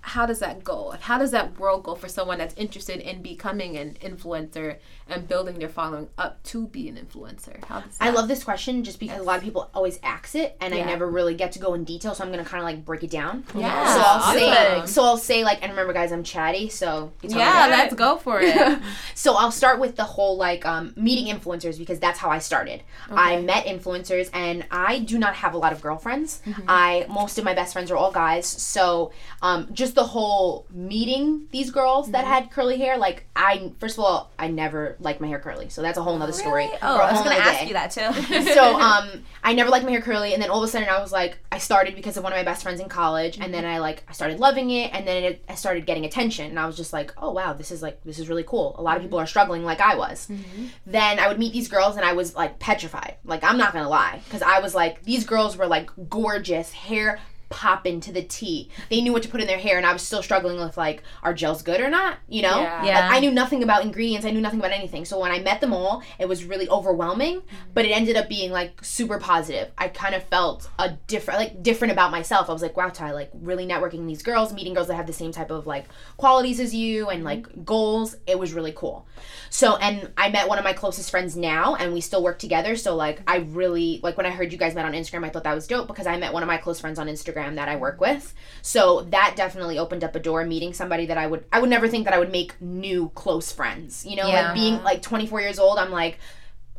[0.00, 0.96] how does that go?
[1.00, 4.78] How does that world go for someone that's interested in becoming an influencer
[5.08, 7.62] and building their following up to be an influencer?
[7.66, 10.34] How does that I love this question just because a lot of people always ask
[10.34, 12.14] it, and I never really get to go in detail.
[12.14, 13.44] So I'm gonna kind of like break it down.
[13.54, 13.94] Yeah.
[13.94, 14.86] So I'll say, Awesome.
[14.86, 17.94] so I'll say like, and remember, guys, I'm chatty, so you tell me Yeah, let's
[17.94, 18.54] go for it.
[19.14, 22.82] So I'll start with the whole like um, meeting influencers because that's how I started.
[23.10, 26.42] I met influencers, and I do not have a lot of girlfriends.
[26.68, 28.46] I most of my best friends are all guys.
[28.46, 33.98] So um, just the whole meeting these girls that had curly hair, like I first
[33.98, 36.68] of all, I never liked my hair curly, so that's a whole nother story.
[36.82, 37.66] Oh, I was gonna ask day.
[37.68, 38.52] you that too.
[38.54, 41.00] so um I never liked my hair curly and then all of a sudden I
[41.00, 43.64] was like I started because of one of my best friends in college and then
[43.64, 43.74] mm-hmm.
[43.74, 46.66] I like I started loving it and then it, I started getting attention and I
[46.66, 48.74] was just like oh wow this is like this is really cool.
[48.78, 49.08] A lot of mm-hmm.
[49.08, 50.28] people are struggling like I was.
[50.28, 50.66] Mm-hmm.
[50.86, 53.16] Then I would meet these girls and I was like petrified.
[53.24, 57.20] Like I'm not gonna lie because I was like these girls were like gorgeous hair
[57.48, 58.68] popping into the tea.
[58.90, 61.02] They knew what to put in their hair, and I was still struggling with like,
[61.22, 62.18] are gels good or not?
[62.28, 62.60] You know?
[62.60, 62.84] Yeah.
[62.84, 63.00] Yeah.
[63.00, 64.26] Like, I knew nothing about ingredients.
[64.26, 65.04] I knew nothing about anything.
[65.04, 67.42] So when I met them all, it was really overwhelming.
[67.72, 69.70] But it ended up being like super positive.
[69.78, 72.50] I kind of felt a different, like different about myself.
[72.50, 75.12] I was like, wow, Ty, like really networking these girls, meeting girls that have the
[75.12, 75.86] same type of like
[76.16, 77.26] qualities as you and mm-hmm.
[77.26, 78.16] like goals.
[78.26, 79.06] It was really cool.
[79.50, 82.76] So and I met one of my closest friends now, and we still work together.
[82.76, 85.44] So like I really like when I heard you guys met on Instagram, I thought
[85.44, 87.76] that was dope because I met one of my close friends on Instagram that I
[87.76, 88.34] work with.
[88.62, 90.44] So that definitely opened up a door.
[90.44, 93.52] Meeting somebody that I would I would never think that I would make new close
[93.52, 94.06] friends.
[94.06, 94.46] You know, Yeah.
[94.46, 96.18] like being like 24 years old, I'm like.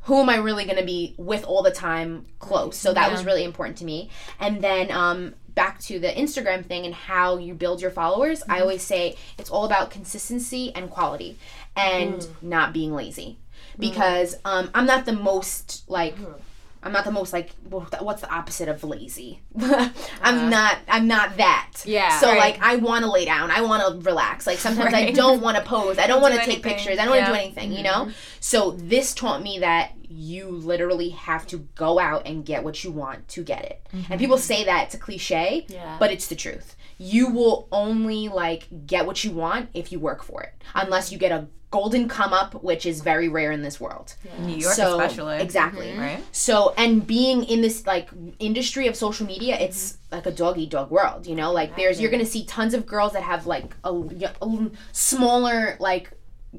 [0.07, 2.77] Who am I really going to be with all the time close?
[2.77, 4.11] So that was really important to me.
[4.39, 8.59] And then um, back to the Instagram thing and how you build your followers, I
[8.61, 11.39] always say it's all about consistency and quality
[11.75, 13.39] and not being lazy.
[13.79, 16.15] Because um, I'm not the most like
[16.85, 19.41] I'm not the most like what's the opposite of lazy?
[19.59, 20.49] I'm uh-huh.
[20.49, 21.71] not I'm not that.
[21.83, 22.37] Yeah, So right.
[22.37, 23.49] like I want to lay down.
[23.49, 24.45] I want to relax.
[24.45, 25.97] Like sometimes I don't want to pose.
[25.97, 26.73] I don't want to do take anything.
[26.73, 26.99] pictures.
[26.99, 28.07] I don't want to do anything, you mm-hmm.
[28.07, 28.13] know?
[28.39, 32.91] So this taught me that you literally have to go out and get what you
[32.91, 33.87] want to get it.
[33.91, 34.17] And mm-hmm.
[34.17, 35.97] people say that it's a cliche, Yeah.
[35.99, 36.75] but it's the truth.
[36.99, 40.53] You will only like get what you want if you work for it.
[40.75, 44.07] Unless you get a golden come up, which is very rare in this world.
[44.39, 45.37] New York, So- especially.
[45.47, 45.87] exactly.
[45.87, 45.99] Mm-hmm.
[46.07, 46.23] Right.
[46.31, 48.07] So, and being in this like
[48.39, 51.51] industry of social media, it's like a dog eat dog world, you know?
[51.51, 53.91] Like there's you're going to see tons of girls that have like a,
[54.41, 56.05] a smaller like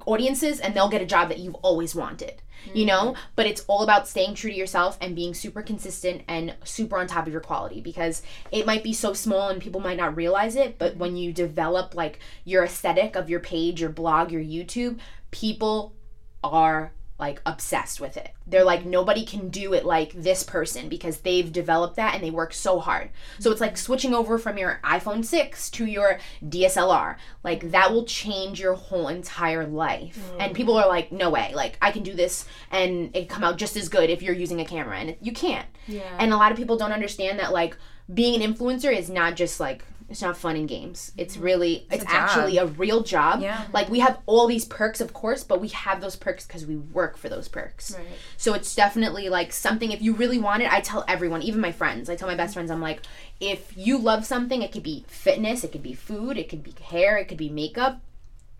[0.04, 2.42] audiences and they'll get a job that you've always wanted.
[2.74, 3.20] You know, mm-hmm.
[3.36, 7.06] but it's all about staying true to yourself and being super consistent and super on
[7.06, 10.56] top of your quality because it might be so small and people might not realize
[10.56, 14.98] it, but when you develop like your aesthetic of your page, your blog, your YouTube,
[15.30, 15.94] people
[16.42, 18.30] are like obsessed with it.
[18.46, 22.30] They're like nobody can do it like this person because they've developed that and they
[22.30, 23.10] work so hard.
[23.38, 27.16] So it's like switching over from your iPhone 6 to your DSLR.
[27.42, 30.32] Like that will change your whole entire life.
[30.38, 31.52] And people are like no way.
[31.54, 34.60] Like I can do this and it come out just as good if you're using
[34.60, 35.66] a camera and you can't.
[35.86, 36.16] Yeah.
[36.18, 37.76] And a lot of people don't understand that like
[38.12, 41.10] being an influencer is not just like it's not fun in games.
[41.16, 41.42] It's mm.
[41.42, 43.40] really it's, a actually a real job.
[43.40, 43.64] Yeah.
[43.72, 46.76] Like we have all these perks of course, but we have those perks cuz we
[46.76, 47.92] work for those perks.
[47.92, 48.06] Right.
[48.36, 51.72] So it's definitely like something if you really want it, I tell everyone, even my
[51.72, 52.08] friends.
[52.08, 53.02] I tell my best friends I'm like
[53.40, 56.74] if you love something, it could be fitness, it could be food, it could be
[56.80, 58.00] hair, it could be makeup.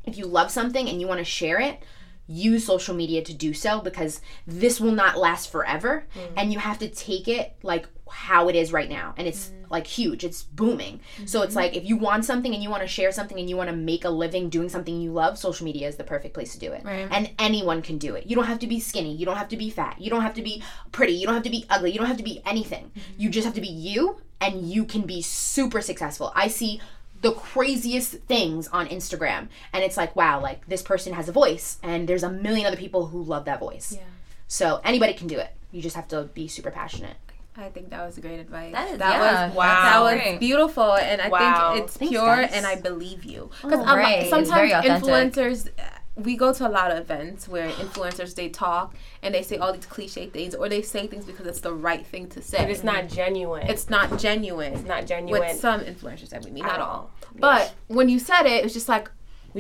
[0.05, 1.83] If you love something and you want to share it,
[2.27, 6.07] use social media to do so because this will not last forever.
[6.15, 6.33] Mm.
[6.37, 9.15] And you have to take it like how it is right now.
[9.17, 9.71] And it's mm.
[9.71, 10.25] like huge.
[10.25, 11.01] It's booming.
[11.25, 11.59] So it's mm-hmm.
[11.59, 13.77] like if you want something and you want to share something and you want to
[13.77, 16.73] make a living doing something you love social media is the perfect place to do
[16.73, 16.85] it.
[16.85, 17.09] Right.
[17.11, 18.27] and anyone can do it.
[18.27, 19.15] You don't have to be skinny.
[19.15, 20.01] You don't have to be fat.
[20.01, 20.63] You don't have to be
[20.93, 21.15] pretty.
[21.15, 21.93] You don't have to be ugly.
[21.93, 22.91] You don't have to be anything.
[22.91, 23.21] Mm-hmm.
[23.21, 26.33] You just have to be you and you can be super successful.
[26.35, 26.81] I see
[27.23, 29.49] the craziest things on Instagram.
[29.73, 32.77] And it's like, wow, like this person has a voice and there's a million other
[32.77, 33.93] people who love that voice.
[33.93, 34.03] Yeah.
[34.49, 35.51] So anybody can do it.
[35.73, 37.17] You just have to be super passionate.
[37.59, 38.73] I think that was great advice.
[38.73, 40.05] That is- that yeah, was wow.
[40.05, 41.73] That was beautiful, and I Wow.
[41.73, 42.51] think it's Thanks, pure, guys.
[42.53, 43.51] and I believe you.
[43.65, 44.19] Oh, because um, Oh, right.
[44.21, 45.09] It's sometimes very authentic.
[45.09, 45.69] influencers,
[46.17, 49.73] we go to a lot of events where influencers they talk and they say all
[49.73, 52.59] these cliche things, or they say things because it's the right thing to say.
[52.59, 53.67] But it's not genuine.
[53.69, 54.73] It's not genuine.
[54.73, 55.41] It's not genuine.
[55.43, 56.89] with some influencers that we meet, not At all.
[56.89, 57.11] all.
[57.39, 59.11] But when you said it, it was just like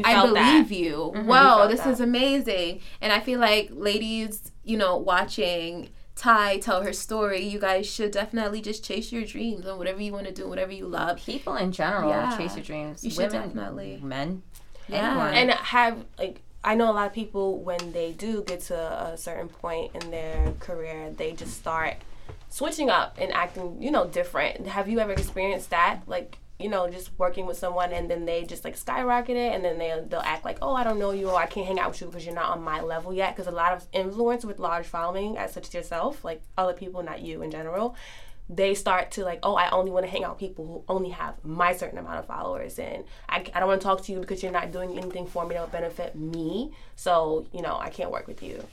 [0.04, 0.70] I believe that.
[0.74, 0.94] you.
[1.14, 1.90] Mm-hmm, we Wow, felt this that.
[1.90, 2.80] is amazing.
[3.00, 8.10] And I feel like ladies, you know, watching Ty tell her story, you guys should
[8.12, 11.18] definitely just chase your dreams and whatever you want to do, whatever you love.
[11.18, 12.34] People in general Yeah.
[12.36, 13.04] chase your dreams.
[13.04, 14.00] You should Women, definitely.
[14.02, 14.42] men.
[14.88, 15.10] Yeah.
[15.10, 15.34] anyone.
[15.34, 19.16] and have like I know a lot of people when they do get to a
[19.16, 21.94] certain point in their career, they just start
[22.48, 24.66] switching up and acting, you know, different.
[24.66, 26.00] Have you ever experienced that?
[26.08, 29.64] Like, you know, just working with someone and then they just like skyrocket it and
[29.64, 31.90] then they they'll act like, "Oh, I don't know you or I can't hang out
[31.90, 34.58] with you because you're not on my level yet." Because a lot of influence with
[34.58, 37.94] large following, as such as yourself, like other people, not you in general,
[38.48, 41.10] they start to like, oh, I only want to hang out with people who only
[41.10, 44.20] have my certain amount of followers, and I, I don't want to talk to you
[44.20, 46.72] because you're not doing anything for me that will benefit me.
[46.94, 48.64] So you know, I can't work with you.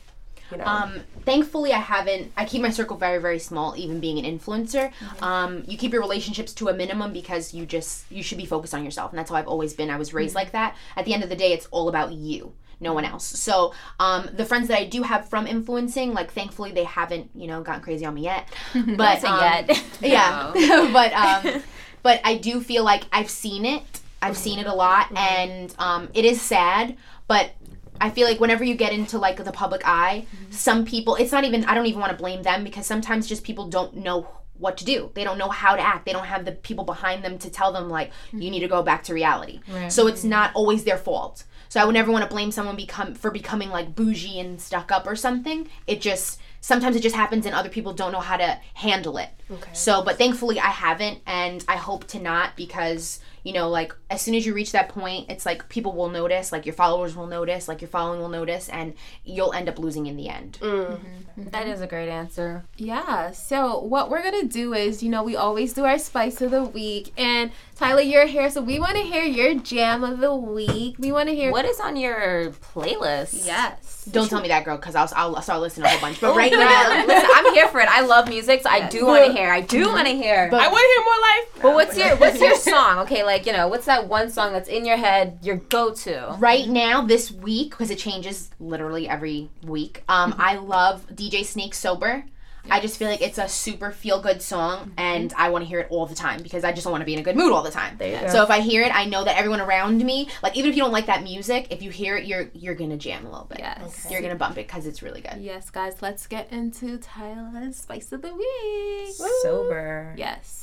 [0.51, 2.31] You know, Um, thankfully, I haven't.
[2.37, 4.91] I keep my circle very, very small, even being an influencer.
[5.21, 8.73] Um, you keep your relationships to a minimum because you just you should be focused
[8.75, 9.89] on yourself, and that's how I've always been.
[9.89, 10.75] I was raised like that.
[10.95, 12.53] At the end of the day, it's all about you,
[12.83, 13.25] no one else.
[13.25, 17.47] So, um, the friends that I do have from influencing, like thankfully, they haven't you
[17.47, 18.47] know gotten crazy on me yet.
[18.97, 19.83] But um, yet.
[20.01, 21.63] yeah, but um,
[22.03, 23.83] but I do feel like I've seen it.
[24.21, 26.95] I've seen it a lot, and um, it is sad.
[27.27, 27.51] But
[27.99, 31.15] I feel like whenever you get into like the public eye, some people.
[31.15, 31.65] It's not even.
[31.65, 34.27] I don't even want to blame them because sometimes just people don't know
[34.63, 35.11] what to do.
[35.13, 36.05] They don't know how to act.
[36.05, 38.81] They don't have the people behind them to tell them like you need to go
[38.81, 39.59] back to reality.
[39.89, 41.43] So it's not always their fault.
[41.69, 44.91] So I would never want to blame someone become for becoming like bougie and stuck
[44.91, 45.67] up or something.
[45.87, 49.29] It just sometimes it just happens and other people don't know how to handle it.
[49.51, 49.71] Okay.
[49.73, 54.21] So but thankfully I haven't and I hope to not because you know like as
[54.21, 57.27] soon as you reach that point it's like people will notice like your followers will
[57.27, 60.87] notice like your following will notice and you'll end up losing in the end mm.
[60.87, 61.23] mm-hmm.
[61.39, 61.49] Mm-hmm.
[61.49, 62.63] That is a great answer.
[62.77, 63.31] Yeah.
[63.31, 66.63] So what we're gonna do is, you know, we always do our spice of the
[66.63, 70.95] week, and Tyla, you're here, so we want to hear your jam of the week.
[70.99, 73.47] We want to hear What is on your playlist?
[73.47, 74.05] Yes.
[74.11, 76.31] don't tell me that girl because I'll, I'll start listening to a whole bunch but
[76.31, 77.89] oh, right now listen, I'm here for it.
[77.89, 79.49] I love music, so I do want to hear.
[79.49, 79.93] I do mm-hmm.
[79.93, 80.49] want to hear.
[80.53, 81.61] I want to hear more life.
[81.63, 82.99] But what's your what's your song?
[82.99, 86.35] Okay, like you know, what's that one song that's in your head, your go-to?
[86.39, 91.73] right now this week because it changes literally every week um i love dj snake
[91.73, 92.23] sober
[92.69, 95.79] i just feel like it's a super feel good song and i want to hear
[95.79, 97.51] it all the time because i just don't want to be in a good mood
[97.51, 98.31] all the time There you go.
[98.31, 100.81] so if i hear it i know that everyone around me like even if you
[100.83, 103.59] don't like that music if you hear it you're you're gonna jam a little bit
[103.59, 104.07] Yes.
[104.09, 106.01] you're gonna bump it because it's really good Yes, guys.
[106.01, 109.15] Let's get into Tyla's spice of the week.
[109.41, 110.13] Sober.
[110.17, 110.62] Yes.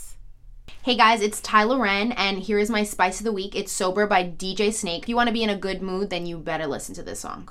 [0.79, 3.55] Hey guys, it's Tyla Wren, and here is my spice of the week.
[3.55, 5.03] It's Sober by DJ Snake.
[5.03, 7.21] If you want to be in a good mood, then you better listen to this
[7.21, 7.51] song.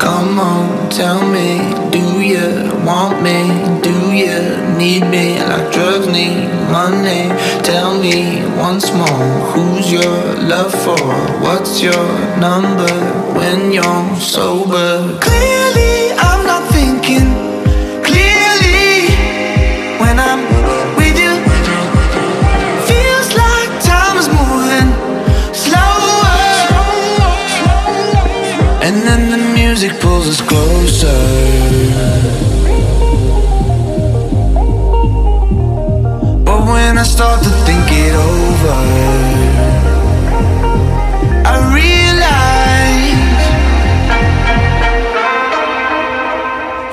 [0.00, 3.46] Come on, tell me, do you want me?
[3.82, 7.28] Do you need me like drugs need money?
[7.62, 9.06] Tell me once more,
[9.52, 10.98] who's your love for?
[11.40, 12.04] What's your
[12.38, 12.92] number
[13.38, 15.18] when you're sober?
[15.20, 15.89] Clearly,
[36.44, 38.76] But when I start to think it over,
[41.52, 43.42] I realize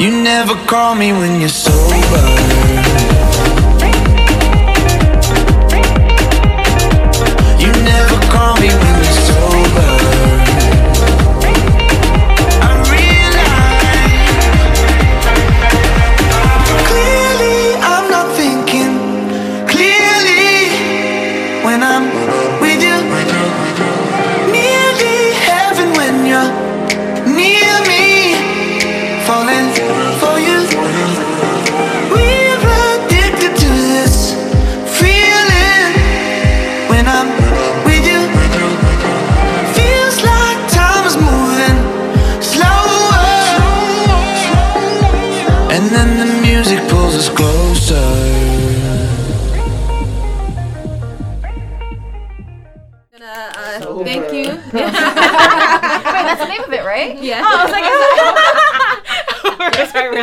[0.02, 2.37] you never call me when you're sober.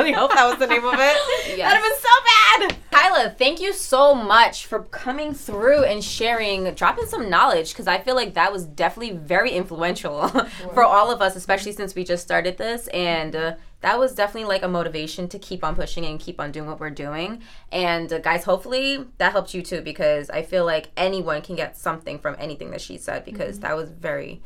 [0.04, 0.98] Really hope that was the name of it.
[1.56, 2.76] That'd have been so bad.
[2.90, 7.98] Tyla, thank you so much for coming through and sharing, dropping some knowledge, because I
[7.98, 10.28] feel like that was definitely very influential
[10.74, 12.86] for all of us, especially since we just started this.
[12.88, 16.52] And uh, that was definitely like a motivation to keep on pushing and keep on
[16.52, 17.40] doing what we're doing.
[17.72, 21.78] And uh, guys, hopefully that helped you too, because I feel like anyone can get
[21.78, 24.42] something from anything that she said, because that was very,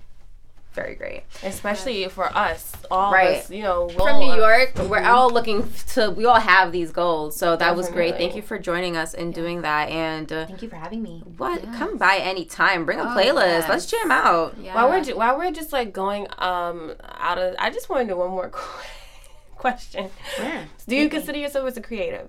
[0.80, 1.22] very great.
[1.42, 3.36] Especially for us, all Right.
[3.38, 4.72] of us, you know, from New all- York.
[4.92, 6.10] We're all looking to.
[6.10, 8.16] We all have these goals, so that was great.
[8.16, 9.88] Thank you for joining us and doing that.
[9.88, 11.22] And uh, Thank you for having me.
[11.36, 11.62] what?
[11.74, 12.84] Come by anytime.
[12.84, 13.60] Bring a Oh, playlist.
[13.60, 13.68] yes.
[13.68, 14.54] Let's jam out.
[14.60, 14.74] Yeah.
[14.74, 18.16] While we're ju- while we're just like going um out of, I just want to
[18.16, 18.50] one more
[19.56, 20.10] question.
[20.38, 20.64] Yeah.
[20.86, 22.28] Do you consider yourself as a creative?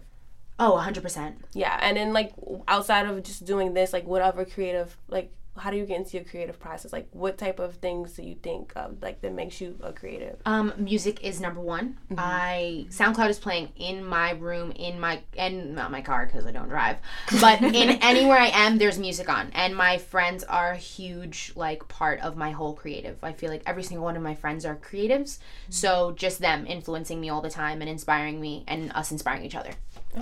[0.61, 1.35] Oh, 100%.
[1.53, 2.33] Yeah, and then like
[2.67, 6.25] outside of just doing this, like whatever creative, like how do you get into your
[6.25, 6.91] creative process?
[6.93, 10.37] Like what type of things do you think of, like that makes you a creative?
[10.45, 11.97] Um, music is number one.
[12.17, 16.51] I SoundCloud is playing in my room, in my and not my car because I
[16.51, 16.97] don't drive,
[17.41, 21.87] but in anywhere I am, there's music on, and my friends are a huge like
[21.87, 23.23] part of my whole creative.
[23.23, 25.39] I feel like every single one of my friends are creatives,
[25.69, 29.55] so just them influencing me all the time and inspiring me, and us inspiring each
[29.55, 29.71] other.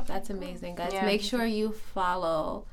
[0.05, 0.93] That's amazing, guys.
[0.93, 1.05] Yeah.
[1.05, 2.65] Make sure you follow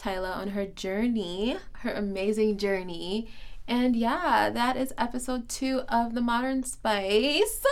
[0.00, 3.28] Tyla on her journey, her amazing journey.
[3.68, 7.62] And yeah, that is episode two of The Modern Spice.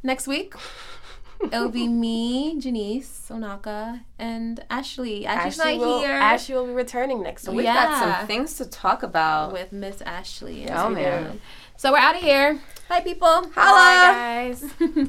[0.00, 0.54] Next week,
[1.42, 5.26] it'll be me, Janice, Sonaka, and Ashley.
[5.26, 6.12] Ashley's Ashley not will, here.
[6.12, 7.56] Ashley will be returning next week.
[7.56, 9.52] We got some things to talk about.
[9.52, 10.70] with Miss Ashley.
[10.70, 11.40] Oh, man.
[11.76, 12.60] So we're out of here.
[12.88, 13.26] Bye, people.
[13.26, 13.52] Holla.
[13.54, 15.08] Bye, guys.